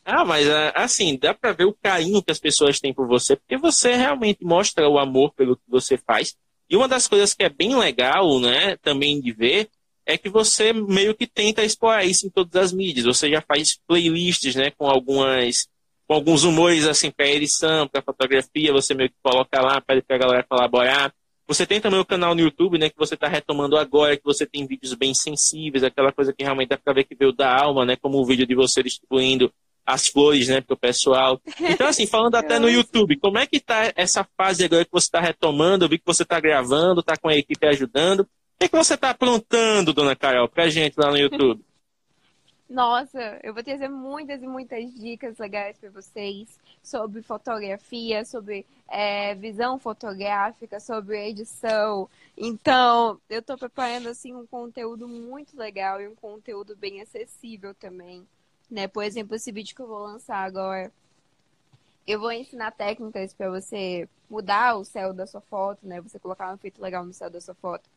[0.04, 3.38] Ah, mas ah, assim, dá para ver o carinho que as pessoas têm por você,
[3.38, 6.36] porque você realmente mostra o amor pelo que você faz.
[6.70, 9.70] E uma das coisas que é bem legal, né, também de ver,
[10.06, 13.06] é que você meio que tenta explorar isso em todas as mídias.
[13.06, 15.68] Você já faz playlists, né, com algumas
[16.06, 20.18] com alguns humores assim para edição, para fotografia, você meio que coloca lá para a
[20.18, 21.14] galera colaborar.
[21.48, 24.46] Você tem também o canal no YouTube, né, que você está retomando agora, que você
[24.46, 27.86] tem vídeos bem sensíveis, aquela coisa que realmente dá para ver que veio da alma,
[27.86, 29.52] né, como o vídeo de você distribuindo
[29.86, 31.42] as flores, né, pro pessoal.
[31.60, 35.08] Então, assim, falando até no YouTube, como é que tá essa fase agora que você
[35.08, 35.86] está retomando?
[35.86, 38.28] Eu vi que você está gravando, está com a equipe ajudando.
[38.56, 41.64] O que, que você está aprontando, dona Carol, pra gente lá no YouTube?
[42.70, 46.48] Nossa, eu vou trazer muitas e muitas dicas legais para vocês
[46.82, 52.10] sobre fotografia, sobre é, visão fotográfica, sobre edição.
[52.38, 58.26] Então, eu estou preparando assim um conteúdo muito legal e um conteúdo bem acessível também
[58.74, 58.88] né?
[58.88, 60.92] Por exemplo, esse vídeo que eu vou lançar agora,
[62.08, 66.02] eu vou ensinar técnicas para você mudar o céu da sua foto, né?
[66.02, 67.90] Você colocar um efeito legal no céu da sua foto.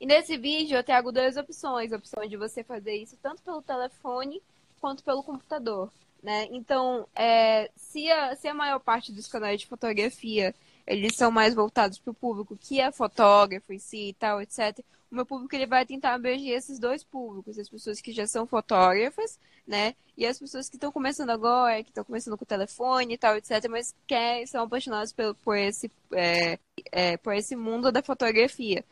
[0.00, 3.62] E nesse vídeo eu trago duas opções, a opção de você fazer isso tanto pelo
[3.62, 4.40] telefone
[4.80, 5.90] quanto pelo computador,
[6.22, 6.46] né?
[6.50, 10.54] Então, é, se, a, se a maior parte dos canais de fotografia
[10.88, 14.78] eles são mais voltados para o público que é fotógrafo em si e tal, etc.
[15.10, 18.46] O meu público ele vai tentar abranger esses dois públicos, as pessoas que já são
[18.46, 19.94] fotógrafas, né?
[20.16, 23.36] E as pessoas que estão começando agora, que estão começando com o telefone e tal,
[23.36, 26.58] etc., mas que são apaixonadas por, por, esse, é,
[26.90, 28.84] é, por esse mundo da fotografia.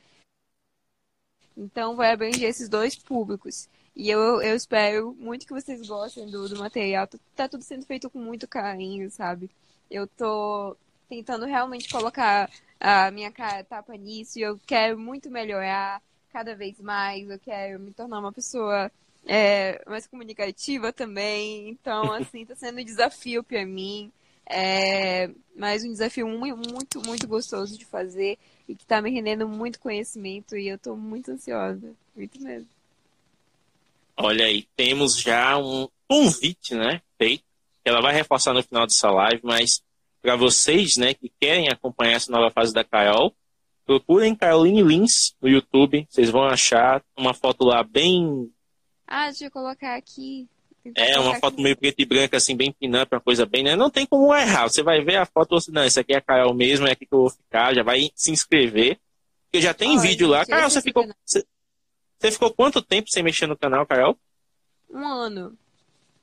[1.56, 3.68] Então vai abranger esses dois públicos.
[3.94, 7.08] E eu, eu espero muito que vocês gostem do, do material.
[7.34, 9.50] Tá tudo sendo feito com muito carinho, sabe?
[9.90, 10.76] Eu tô
[11.08, 16.78] tentando realmente colocar a minha cara tapa nisso e eu quero muito melhorar cada vez
[16.78, 17.28] mais.
[17.30, 18.92] Eu quero me tornar uma pessoa
[19.26, 21.70] é, mais comunicativa também.
[21.70, 24.12] Então, assim, tá sendo um desafio para mim.
[24.48, 28.38] É, mas um desafio muito, muito gostoso de fazer
[28.68, 31.94] e que tá me rendendo muito conhecimento e eu tô muito ansiosa.
[32.14, 32.68] Muito mesmo.
[34.16, 37.02] Olha aí, temos já um convite, né?
[37.18, 37.44] Feito.
[37.84, 39.82] Ela vai reforçar no final dessa live, mas
[40.22, 43.32] para vocês, né, que querem acompanhar essa nova fase da Carol,
[43.84, 48.50] procurem Caroline Lins no YouTube, vocês vão achar uma foto lá bem.
[49.06, 50.48] Ah, deixa eu colocar aqui.
[50.94, 51.62] É, uma foto aqui.
[51.62, 53.74] meio preta e branca, assim, bem pinando, uma coisa bem, né?
[53.74, 54.68] Não tem como errar.
[54.68, 57.06] Você vai ver a foto você, não, isso aqui é a Carol mesmo, é aqui
[57.06, 58.98] que eu vou ficar, já vai se inscrever.
[59.44, 60.44] Porque já tem vídeo lá.
[60.44, 61.06] Carol, você ficou.
[61.24, 61.44] Você,
[62.18, 64.18] você, ficou quanto tempo sem mexer no canal, Carol?
[64.90, 65.56] Um ano.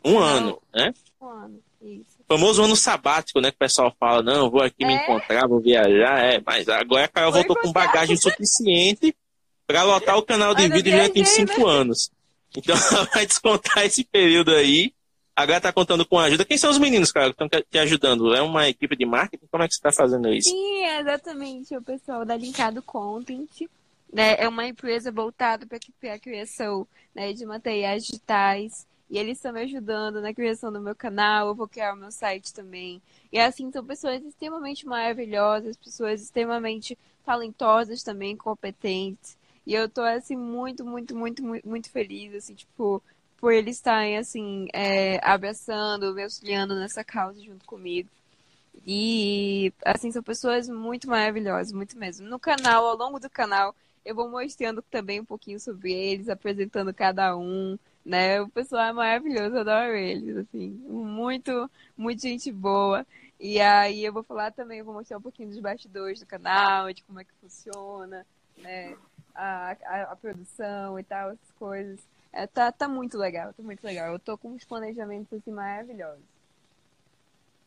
[0.03, 0.19] Um Não.
[0.19, 0.93] ano, né?
[1.21, 2.17] Um ano, isso.
[2.27, 3.51] famoso ano sabático, né?
[3.51, 4.87] Que o pessoal fala, não, vou aqui é?
[4.87, 9.15] me encontrar, vou viajar, é, mas agora a Carol voltou com bagagem suficiente
[9.65, 11.71] para lotar o canal de vídeo já tem cinco né?
[11.71, 12.11] anos.
[12.55, 14.93] Então ela vai descontar esse período aí.
[15.35, 16.45] Agora tá contando com ajuda.
[16.45, 18.35] Quem são os meninos, cara, que estão te ajudando?
[18.35, 19.47] É uma equipe de marketing?
[19.49, 20.49] Como é que você está fazendo isso?
[20.49, 21.75] Sim, é exatamente.
[21.75, 23.67] O pessoal da Linkado Content.
[24.11, 24.35] Né?
[24.37, 25.79] É uma empresa voltada para
[26.13, 28.85] a criação né, de materiais digitais.
[29.09, 32.11] E eles estão me ajudando na criação do meu canal, eu vou criar o meu
[32.11, 33.01] site também.
[33.31, 39.37] E assim, são pessoas extremamente maravilhosas, pessoas extremamente talentosas também, competentes.
[39.65, 43.01] E eu tô, assim, muito, muito, muito, muito, muito feliz, assim, tipo,
[43.37, 48.09] por eles estarem, assim, é, abraçando, me auxiliando nessa causa junto comigo.
[48.85, 52.27] E, assim, são pessoas muito maravilhosas, muito mesmo.
[52.27, 56.93] No canal, ao longo do canal, eu vou mostrando também um pouquinho sobre eles, apresentando
[56.93, 58.41] cada um, né?
[58.41, 63.05] O pessoal é maravilhoso, eu adoro eles, assim, muito, muito gente boa.
[63.39, 67.03] E aí eu vou falar também, vou mostrar um pouquinho dos bastidores do canal, de
[67.03, 68.25] como é que funciona,
[68.57, 68.95] né?
[69.35, 71.99] A, a, a produção e tal, essas coisas.
[72.31, 74.11] É, tá, tá muito legal, tá muito legal.
[74.11, 76.23] Eu tô com uns planejamentos assim maravilhosos.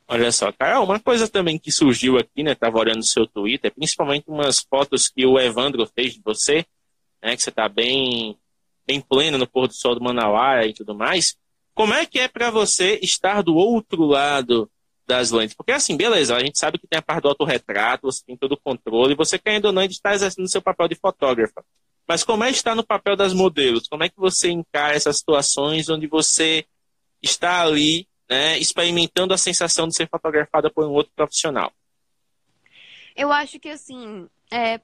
[0.08, 2.54] Olha só, Carol, uma coisa também que surgiu aqui, né?
[2.54, 6.64] Tava olhando no seu Twitter, principalmente umas fotos que o Evandro fez de você,
[7.20, 7.36] né?
[7.36, 8.38] Que você tá bem,
[8.86, 11.36] bem pleno no pôr do sol do Manauara e tudo mais.
[11.74, 14.70] Como é que é para você estar do outro lado
[15.06, 15.54] das lentes?
[15.54, 18.52] Porque assim, beleza, a gente sabe que tem a parte do autorretrato, você tem todo
[18.52, 21.64] o controle, você querendo ou não está exercendo seu papel de fotógrafa.
[22.08, 23.88] Mas como é estar no papel das modelos?
[23.88, 26.64] Como é que você encara essas situações onde você
[27.22, 31.72] está ali né, experimentando a sensação de ser fotografada por um outro profissional?
[33.14, 34.80] Eu acho que assim, é,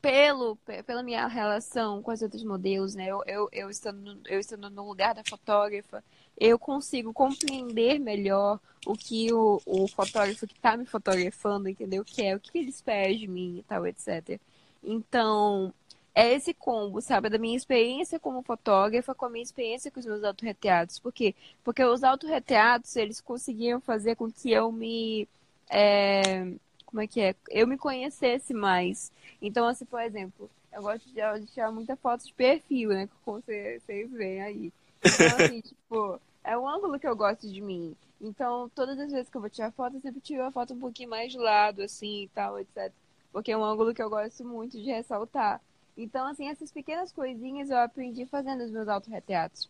[0.00, 0.56] pelo,
[0.86, 4.86] pela minha relação com as outras modelos, né, eu, eu, eu, estando, eu estando no
[4.86, 6.04] lugar da fotógrafa,
[6.38, 12.04] eu consigo compreender melhor o que o, o fotógrafo que está me fotografando, entendeu?
[12.04, 14.38] Que é o que ele espera de mim e tal, etc.
[14.82, 15.72] Então,
[16.14, 17.28] é esse combo, sabe?
[17.28, 20.98] Da minha experiência como fotógrafa com a minha experiência com os meus autorretratos.
[20.98, 21.34] Por quê?
[21.64, 25.28] Porque os autorretratos, eles conseguiam fazer com que eu me...
[25.70, 26.46] É,
[26.86, 27.34] como é que é?
[27.50, 29.10] Eu me conhecesse mais.
[29.42, 33.08] Então, assim, por exemplo, eu gosto de, tirar muita foto de perfil, né?
[33.24, 34.72] Como vocês veem aí.
[35.04, 37.96] Então, assim, tipo, é o ângulo que eu gosto de mim.
[38.20, 40.80] Então, todas as vezes que eu vou tirar foto, eu sempre tiro a foto um
[40.80, 42.92] pouquinho mais de lado, assim, e tal, etc.
[43.32, 45.60] Porque é um ângulo que eu gosto muito de ressaltar.
[45.96, 49.68] Então, assim, essas pequenas coisinhas eu aprendi fazendo os meus autorretratos.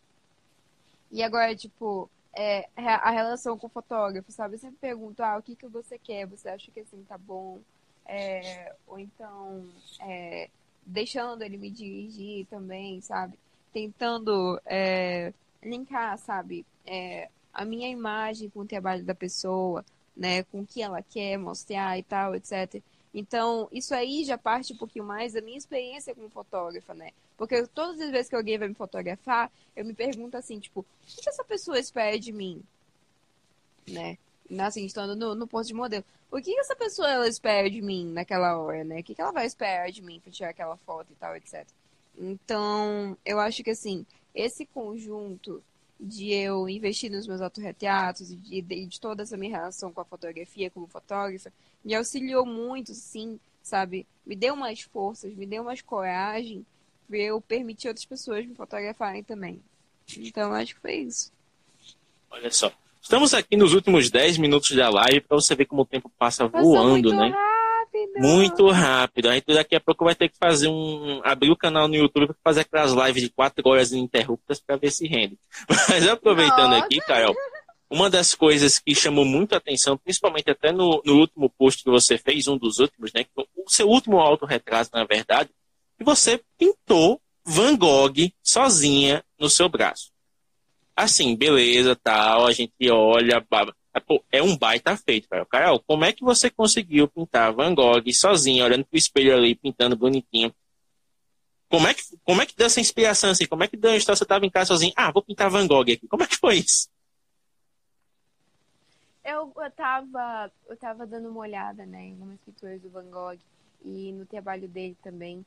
[1.11, 4.55] E agora, tipo, é, a relação com o fotógrafo, sabe?
[4.55, 6.27] Eu sempre pergunto, ah, o que, que você quer?
[6.27, 7.59] Você acha que assim tá bom?
[8.05, 9.65] É, ou então,
[10.01, 10.49] é,
[10.85, 13.37] deixando ele me dirigir também, sabe?
[13.75, 16.65] Tentando é, linkar, sabe?
[16.85, 19.83] É, a minha imagem com o trabalho da pessoa,
[20.15, 20.43] né?
[20.43, 22.81] Com o que ela quer mostrar e tal, etc.
[23.13, 27.11] Então, isso aí já parte um pouquinho mais da minha experiência como fotógrafa, né?
[27.35, 30.85] Porque todas as vezes que alguém vai me fotografar, eu me pergunto assim, tipo, o
[31.05, 32.63] que essa pessoa espera de mim?
[33.89, 34.17] Né?
[34.57, 36.05] Assim, estando no, no posto de modelo.
[36.31, 39.01] O que essa pessoa ela espera de mim naquela hora, né?
[39.01, 41.67] O que ela vai esperar de mim para tirar aquela foto e tal, etc.
[42.17, 45.61] Então, eu acho que assim, esse conjunto
[45.99, 50.01] de eu investir nos meus autorretratos e de, de, de, toda essa minha relação com
[50.01, 51.51] a fotografia como fotógrafa,
[51.83, 54.05] me auxiliou muito, sim, sabe?
[54.25, 56.65] Me deu mais forças, me deu mais coragem
[57.07, 59.61] para eu permitir outras pessoas me fotografarem também.
[60.17, 61.31] Então, acho que foi isso.
[62.29, 62.71] Olha só.
[63.01, 66.49] Estamos aqui nos últimos 10 minutos da live para você ver como o tempo passa
[66.49, 67.29] Passou voando, né?
[67.29, 67.54] Rápido rápido.
[68.15, 69.29] Muito rápido.
[69.29, 71.21] A gente daqui a pouco vai ter que fazer um.
[71.23, 74.91] abrir o canal no YouTube para fazer aquelas lives de quatro horas ininterruptas para ver
[74.91, 75.37] se rende.
[75.89, 76.85] Mas aproveitando Nossa.
[76.85, 77.35] aqui, Carol,
[77.89, 81.89] uma das coisas que chamou muito a atenção, principalmente até no, no último post que
[81.89, 83.25] você fez, um dos últimos, né?
[83.35, 85.49] O seu último autorretrato, na verdade,
[85.97, 90.11] que você pintou Van Gogh sozinha no seu braço.
[90.95, 93.75] Assim, beleza, tal, a gente olha, baba.
[94.31, 95.45] É um baita feito, cara.
[95.45, 99.95] Carol, como é que você conseguiu pintar Van Gogh sozinho, olhando pro espelho ali, pintando
[99.95, 100.53] bonitinho?
[101.69, 103.47] Como é que, como é que deu essa inspiração assim?
[103.47, 104.17] Como é que deu a história?
[104.17, 106.07] Você estava em casa sozinho, ah, vou pintar Van Gogh aqui.
[106.07, 106.89] Como é que foi isso?
[109.23, 113.39] Eu, eu, tava, eu tava dando uma olhada, né, em algumas pinturas do Van Gogh
[113.83, 115.43] e no trabalho dele também.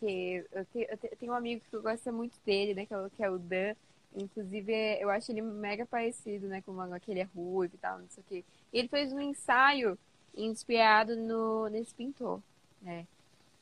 [0.00, 3.22] Que eu, te, eu tenho um amigo que gosta muito dele, né, que é que
[3.22, 3.74] é o Dan.
[4.14, 7.78] Inclusive, eu acho ele mega parecido, né, com o Gogh, que ele é ruivo e
[7.78, 8.44] tal, não sei o quê.
[8.72, 9.98] E ele fez um ensaio
[10.36, 12.40] inspirado no, nesse pintor,
[12.82, 13.06] né.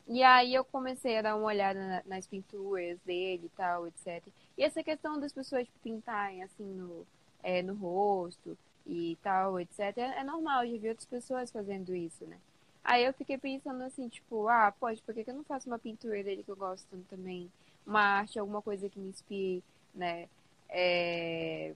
[0.07, 4.23] E aí eu comecei a dar uma olhada na, nas pinturas dele e tal, etc.
[4.57, 7.05] E essa questão das pessoas pintarem, assim, no,
[7.43, 8.57] é, no rosto,
[8.89, 9.79] e tal, etc.
[9.97, 12.37] É, é normal, já vi outras pessoas fazendo isso, né?
[12.83, 15.77] Aí eu fiquei pensando assim, tipo, ah, pode, por que, que eu não faço uma
[15.77, 17.51] pintura dele que eu gosto também?
[17.85, 20.27] Uma arte, alguma coisa que me inspire, né?
[20.69, 21.73] É...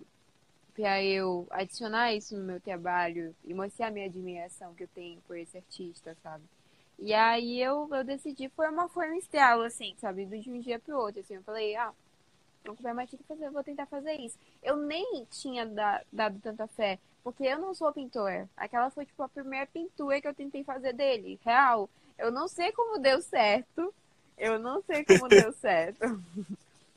[0.75, 5.21] Pra eu adicionar isso no meu trabalho e mostrar a minha admiração que eu tenho
[5.27, 6.43] por esse artista, sabe?
[6.97, 10.25] E aí eu, eu decidi, foi uma forma estrela, assim, sabe?
[10.25, 11.35] De um dia pro outro, assim.
[11.35, 11.93] Eu falei, ah,
[12.63, 14.37] não comprei mais tinta eu vou tentar fazer isso.
[14.61, 18.47] Eu nem tinha da, dado tanta fé, porque eu não sou pintor.
[18.55, 21.89] Aquela foi, tipo, a primeira pintura que eu tentei fazer dele, real.
[22.17, 23.93] Eu não sei como deu certo.
[24.37, 26.23] Eu não sei como deu certo.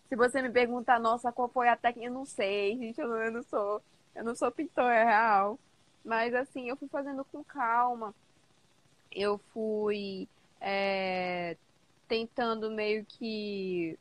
[0.09, 3.17] Se você me perguntar, nossa, qual foi a técnica, eu não sei, gente, eu não,
[3.23, 3.83] eu não sou,
[4.15, 5.59] eu não sou pintor real.
[6.05, 8.15] Mas assim, eu fui fazendo com calma.
[9.11, 10.29] Eu fui
[10.61, 11.57] é,
[12.09, 13.99] tentando meio que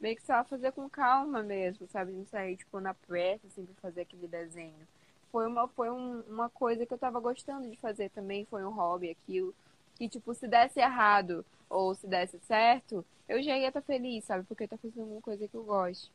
[0.00, 2.12] meio que só fazer com calma mesmo, sabe?
[2.12, 4.88] Não sair, tipo, na pressa, assim, pra fazer aquele desenho.
[5.30, 8.70] Foi uma, foi um, uma coisa que eu tava gostando de fazer também, foi um
[8.70, 9.54] hobby aquilo.
[9.96, 14.24] Que, tipo, se desse errado ou se desse certo, eu já ia estar tá feliz,
[14.24, 14.44] sabe?
[14.44, 16.10] Porque tá fazendo uma coisa que eu gosto.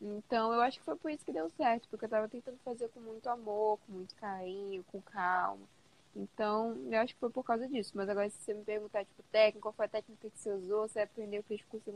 [0.00, 2.88] Então, eu acho que foi por isso que deu certo, porque eu tava tentando fazer
[2.90, 5.66] com muito amor, com muito carinho, com calma.
[6.14, 7.92] Então, eu acho que foi por causa disso.
[7.94, 10.86] Mas agora, se você me perguntar, tipo, técnica, qual foi a técnica que você usou,
[10.86, 11.90] você aprendeu, fez curso,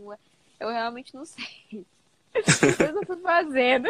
[0.59, 1.85] eu realmente não sei.
[2.35, 3.89] Eu fui fazendo.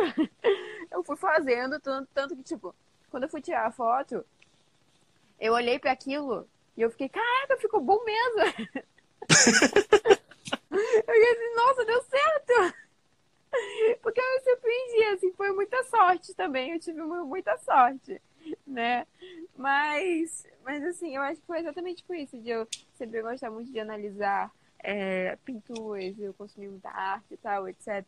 [0.91, 2.75] Eu fui fazendo, tanto, tanto que, tipo,
[3.09, 4.25] quando eu fui tirar a foto,
[5.39, 8.83] eu olhei para aquilo e eu fiquei, caraca, ficou bom mesmo.
[10.71, 12.75] Eu fiquei assim, nossa, deu certo.
[14.03, 16.73] Porque eu me surpreendi, assim, foi muita sorte também.
[16.73, 18.21] Eu tive muita sorte,
[18.67, 19.07] né?
[19.57, 23.71] Mas, mas assim, eu acho que foi exatamente por isso, de eu sempre gostar muito
[23.71, 28.05] de analisar é, pinturas, eu consumi muita arte e tal, etc.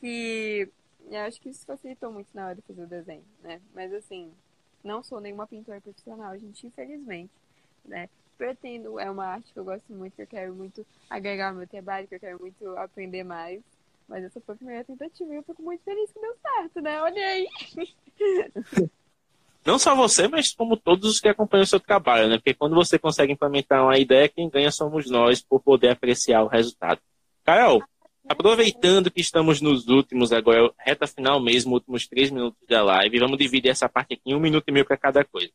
[0.00, 0.68] Que
[1.10, 3.60] eu acho que isso facilitou muito na hora de fazer o desenho, né?
[3.74, 4.32] Mas assim,
[4.82, 7.32] não sou nenhuma pintora profissional, gente, infelizmente,
[7.84, 8.08] né?
[8.36, 11.66] Pretendo, é uma arte que eu gosto muito, que eu quero muito agregar ao meu
[11.68, 13.62] trabalho, que eu quero muito aprender mais.
[14.08, 17.00] Mas essa foi a primeira tentativa e eu fico muito feliz que deu certo, né?
[17.00, 17.48] Olha aí!
[19.64, 22.36] Não só você, mas como todos os que acompanham o seu trabalho, né?
[22.36, 26.48] Porque quando você consegue implementar uma ideia, quem ganha somos nós por poder apreciar o
[26.48, 27.00] resultado.
[27.42, 27.82] Carol,
[28.28, 33.38] aproveitando que estamos nos últimos, agora reta final mesmo, últimos três minutos da live, vamos
[33.38, 35.50] dividir essa parte aqui em um minuto e meio para cada coisa.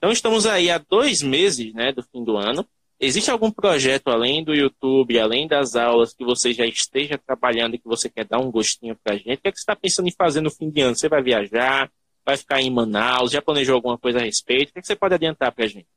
[0.00, 2.66] Então estamos aí há dois meses, né, do fim do ano.
[2.98, 7.78] Existe algum projeto além do YouTube, além das aulas, que você já esteja trabalhando e
[7.78, 9.38] que você quer dar um gostinho para a gente?
[9.38, 10.96] O que, é que você está pensando em fazer no fim de ano?
[10.96, 11.90] Você vai viajar?
[12.24, 13.32] vai ficar em Manaus?
[13.32, 14.70] Já planejou alguma coisa a respeito?
[14.70, 15.88] O que você pode adiantar para a gente?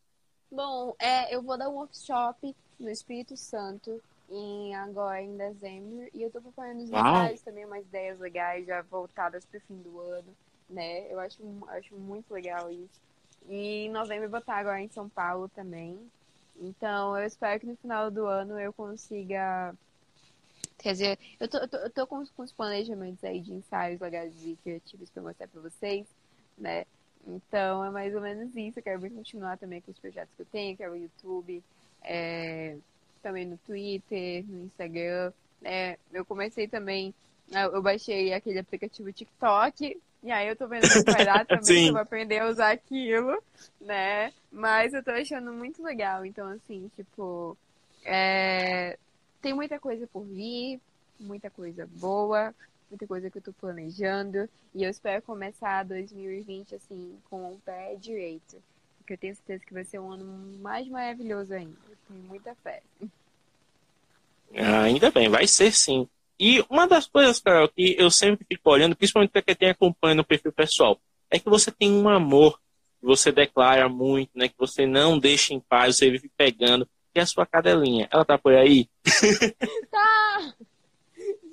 [0.52, 6.22] Bom, é, eu vou dar um workshop no Espírito Santo em agora em dezembro e
[6.22, 10.00] eu estou preparando os detalhes também, umas ideias legais já voltadas para o fim do
[10.00, 10.36] ano,
[10.70, 11.12] né?
[11.12, 11.38] Eu acho,
[11.70, 13.02] acho muito legal isso.
[13.50, 15.98] E em novembro eu vou estar agora em São Paulo também.
[16.60, 19.76] Então eu espero que no final do ano eu consiga
[20.84, 24.02] Quer dizer, eu tô, eu tô, eu tô com, com os planejamentos aí de ensaios
[24.02, 26.06] legais e criativos para mostrar para vocês,
[26.58, 26.86] né?
[27.26, 28.80] Então é mais ou menos isso.
[28.80, 31.64] Eu quero continuar também com os projetos que eu tenho, que é o YouTube,
[32.02, 32.76] é,
[33.22, 35.32] também no Twitter, no Instagram.
[35.64, 37.14] É, eu comecei também,
[37.50, 41.92] eu baixei aquele aplicativo TikTok, e aí eu tô vendo que vai dar também, eu
[41.92, 43.44] vou aprender a usar aquilo,
[43.82, 44.34] né?
[44.52, 46.26] Mas eu tô achando muito legal.
[46.26, 47.58] Então, assim, tipo,
[48.06, 48.98] é,
[49.42, 50.80] tem muita coisa por vir,
[51.20, 52.56] muita coisa boa,
[52.90, 54.50] muita coisa que eu tô planejando.
[54.74, 58.58] E eu espero começar 2020 assim, com o pé direito.
[59.00, 60.26] Porque eu tenho certeza que vai ser um ano
[60.62, 61.78] mais maravilhoso ainda.
[61.90, 62.82] Eu tenho muita fé.
[64.56, 66.08] Ah, ainda bem, vai ser sim.
[66.44, 70.20] E uma das coisas, Carol, que eu sempre fico olhando, principalmente para quem tem acompanhando
[70.20, 71.00] o perfil pessoal,
[71.32, 72.60] é que você tem um amor
[73.00, 74.50] que você declara muito, né?
[74.50, 78.10] Que você não deixa em paz, você vive pegando que é a sua cadelinha?
[78.12, 78.90] Ela tá por aí?
[79.90, 80.54] Tá!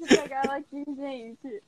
[0.00, 1.62] Deixa eu pegar ela aqui, gente.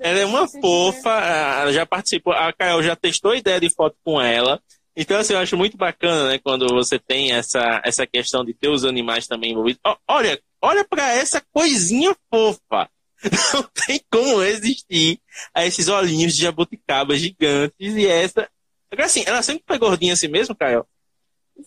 [0.00, 3.96] Ela é uma fofa, ela já participou, a Carol já testou a ideia de foto
[4.04, 4.60] com ela.
[4.96, 8.68] Então, assim, eu acho muito bacana, né, quando você tem essa, essa questão de ter
[8.68, 9.80] os animais também envolvidos.
[10.06, 12.90] olha, olha para essa coisinha fofa.
[13.54, 15.20] Não tem como existir
[15.54, 18.48] a esses olhinhos de jabuticaba gigantes e essa.
[18.90, 20.84] Agora, assim, ela sempre foi gordinha assim mesmo, Caio?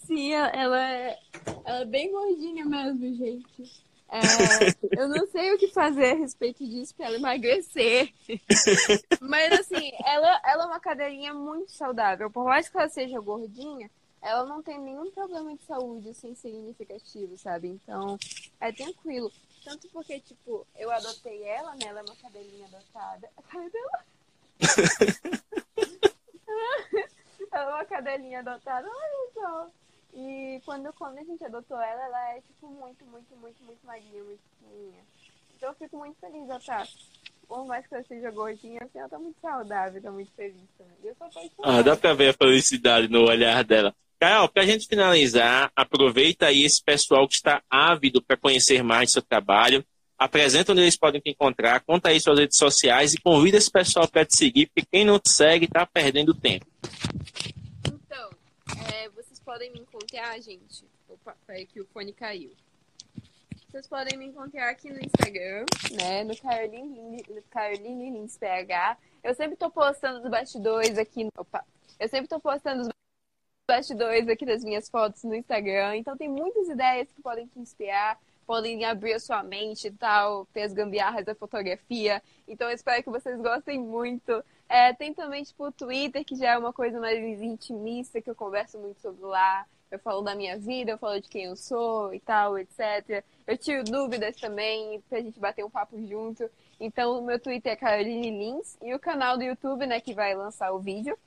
[0.05, 1.17] Sim, ela é,
[1.65, 3.84] ela é bem gordinha mesmo, gente.
[4.09, 8.13] É, eu não sei o que fazer a respeito disso para ela emagrecer.
[9.19, 12.29] Mas assim, ela, ela é uma cadeirinha muito saudável.
[12.29, 13.89] Por mais que ela seja gordinha,
[14.21, 17.67] ela não tem nenhum problema de saúde assim, significativo, sabe?
[17.67, 18.17] Então,
[18.59, 19.31] é tranquilo.
[19.63, 21.87] Tanto porque, tipo, eu adotei ela, né?
[21.87, 23.29] Ela é uma cadeirinha adotada.
[27.51, 29.69] Ela é uma cadelinha adotada, olha só.
[30.15, 34.23] E quando, quando a gente adotou ela, ela é, tipo, muito, muito, muito, muito magrinha,
[34.23, 35.03] muito pequenininha.
[35.57, 36.87] Então eu fico muito feliz, ela tá.
[37.47, 40.95] Por mais que ela seja gordinha, assim, ela tá muito saudável, tá muito feliz também.
[41.03, 43.93] Eu sou Ah, dá pra ver a felicidade no olhar dela.
[44.19, 49.21] Carol, pra gente finalizar, aproveita aí esse pessoal que está ávido para conhecer mais seu
[49.21, 49.85] trabalho.
[50.17, 54.07] Apresenta onde eles podem te encontrar, conta aí suas redes sociais e convida esse pessoal
[54.07, 56.65] para te seguir, porque quem não te segue tá perdendo tempo.
[57.85, 58.29] Então,
[58.93, 59.09] é,
[59.45, 60.83] podem me encontrar, gente.
[61.07, 62.51] Opa, peraí que o fone caiu.
[63.69, 66.23] Vocês podem me encontrar aqui no Instagram, né?
[66.23, 68.97] No Caroline, no Caroline Lins PH.
[69.23, 71.27] Eu sempre tô postando os bastidores aqui.
[71.37, 71.63] Opa!
[71.99, 72.89] Eu sempre tô postando os
[73.69, 75.97] bastidores aqui das minhas fotos no Instagram.
[75.97, 80.45] Então tem muitas ideias que podem te inspirar, podem abrir a sua mente e tal,
[80.47, 82.21] ter as gambiarras da fotografia.
[82.47, 84.43] Então eu espero que vocês gostem muito.
[84.67, 88.35] É, tem também, tipo, o Twitter, que já é uma coisa mais intimista, que eu
[88.35, 89.65] converso muito sobre lá.
[89.91, 93.23] Eu falo da minha vida, eu falo de quem eu sou e tal, etc.
[93.45, 96.49] Eu tiro dúvidas também, pra gente bater um papo junto.
[96.79, 100.35] Então, o meu Twitter é Caroline Lins e o canal do YouTube, né, que vai
[100.35, 101.17] lançar o vídeo,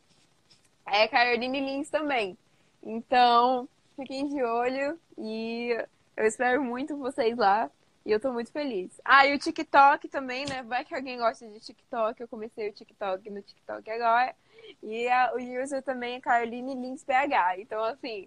[0.87, 2.37] é Caroline Lins também.
[2.83, 5.71] Então, fiquem de olho e
[6.17, 7.71] eu espero muito vocês lá.
[8.09, 8.99] E eu tô muito feliz.
[9.05, 10.63] Ah, e o TikTok também, né?
[10.63, 12.19] Vai que alguém gosta de TikTok.
[12.19, 14.35] Eu comecei o TikTok no TikTok agora.
[14.83, 17.61] E a, o user também é Caroline Lins PH.
[17.61, 18.27] Então, assim,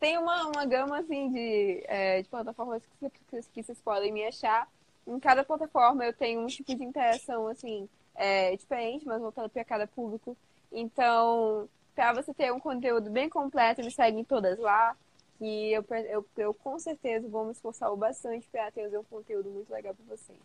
[0.00, 4.24] tem uma, uma gama assim de, é, de plataformas que, que, que, vocês podem me
[4.24, 4.66] achar.
[5.06, 9.62] Em cada plataforma eu tenho um tipo de interação assim é, diferente, mas voltando para
[9.62, 10.34] cada público.
[10.72, 14.96] Então, para você ter um conteúdo bem completo, me segue em todas lá.
[15.38, 19.72] Que eu, eu, eu com certeza vou me esforçar bastante para trazer um conteúdo muito
[19.72, 20.38] legal para vocês.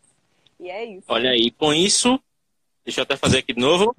[0.60, 1.06] E é isso.
[1.08, 2.20] Olha aí, com isso,
[2.86, 3.96] deixa eu até fazer aqui de novo.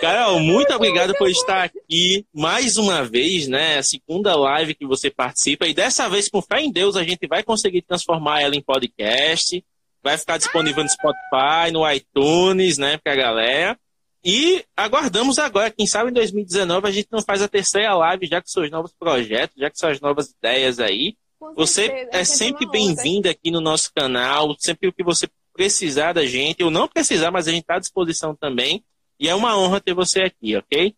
[0.00, 3.76] Carol, muito obrigado por estar aqui mais uma vez, né?
[3.76, 5.66] A segunda live que você participa.
[5.66, 9.62] E dessa vez, com fé em Deus, a gente vai conseguir transformar ela em podcast.
[10.02, 13.78] Vai ficar disponível no Spotify, no iTunes, né, pra galera.
[14.22, 18.40] E aguardamos agora, quem sabe em 2019 a gente não faz a terceira live, já
[18.40, 21.16] com seus novos projetos, já com suas novas ideias aí.
[21.56, 26.62] Você é sempre bem-vindo aqui no nosso canal, sempre o que você precisar da gente,
[26.62, 28.84] ou não precisar, mas a gente está à disposição também.
[29.18, 30.94] E é uma honra ter você aqui, ok?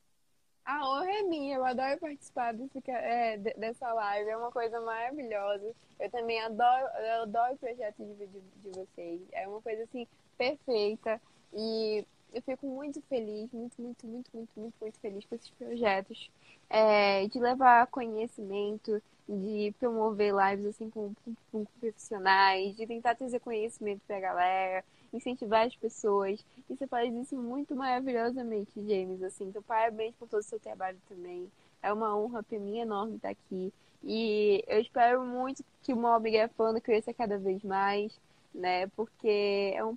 [0.65, 5.73] A honra é minha, eu adoro participar desse, é, dessa live, é uma coisa maravilhosa.
[5.99, 9.21] Eu também adoro, eu adoro o projeto de, de, de vocês.
[9.33, 10.07] É uma coisa assim
[10.37, 11.21] perfeita.
[11.55, 16.31] E eu fico muito feliz, muito, muito, muito, muito, muito, muito feliz com esses projetos.
[16.69, 23.41] É, de levar conhecimento, de promover lives assim com, com, com profissionais, de tentar trazer
[23.41, 26.45] conhecimento pra galera, incentivar as pessoas.
[26.69, 29.23] E você faz isso muito maravilhosamente, James.
[29.23, 31.51] Assim, então, parabéns por todo o seu trabalho também.
[31.83, 33.73] É uma honra para mim enorme estar aqui.
[34.03, 38.13] E eu espero muito que o Mob Grafando cresça cada vez mais,
[38.55, 38.87] né?
[38.89, 39.97] Porque é um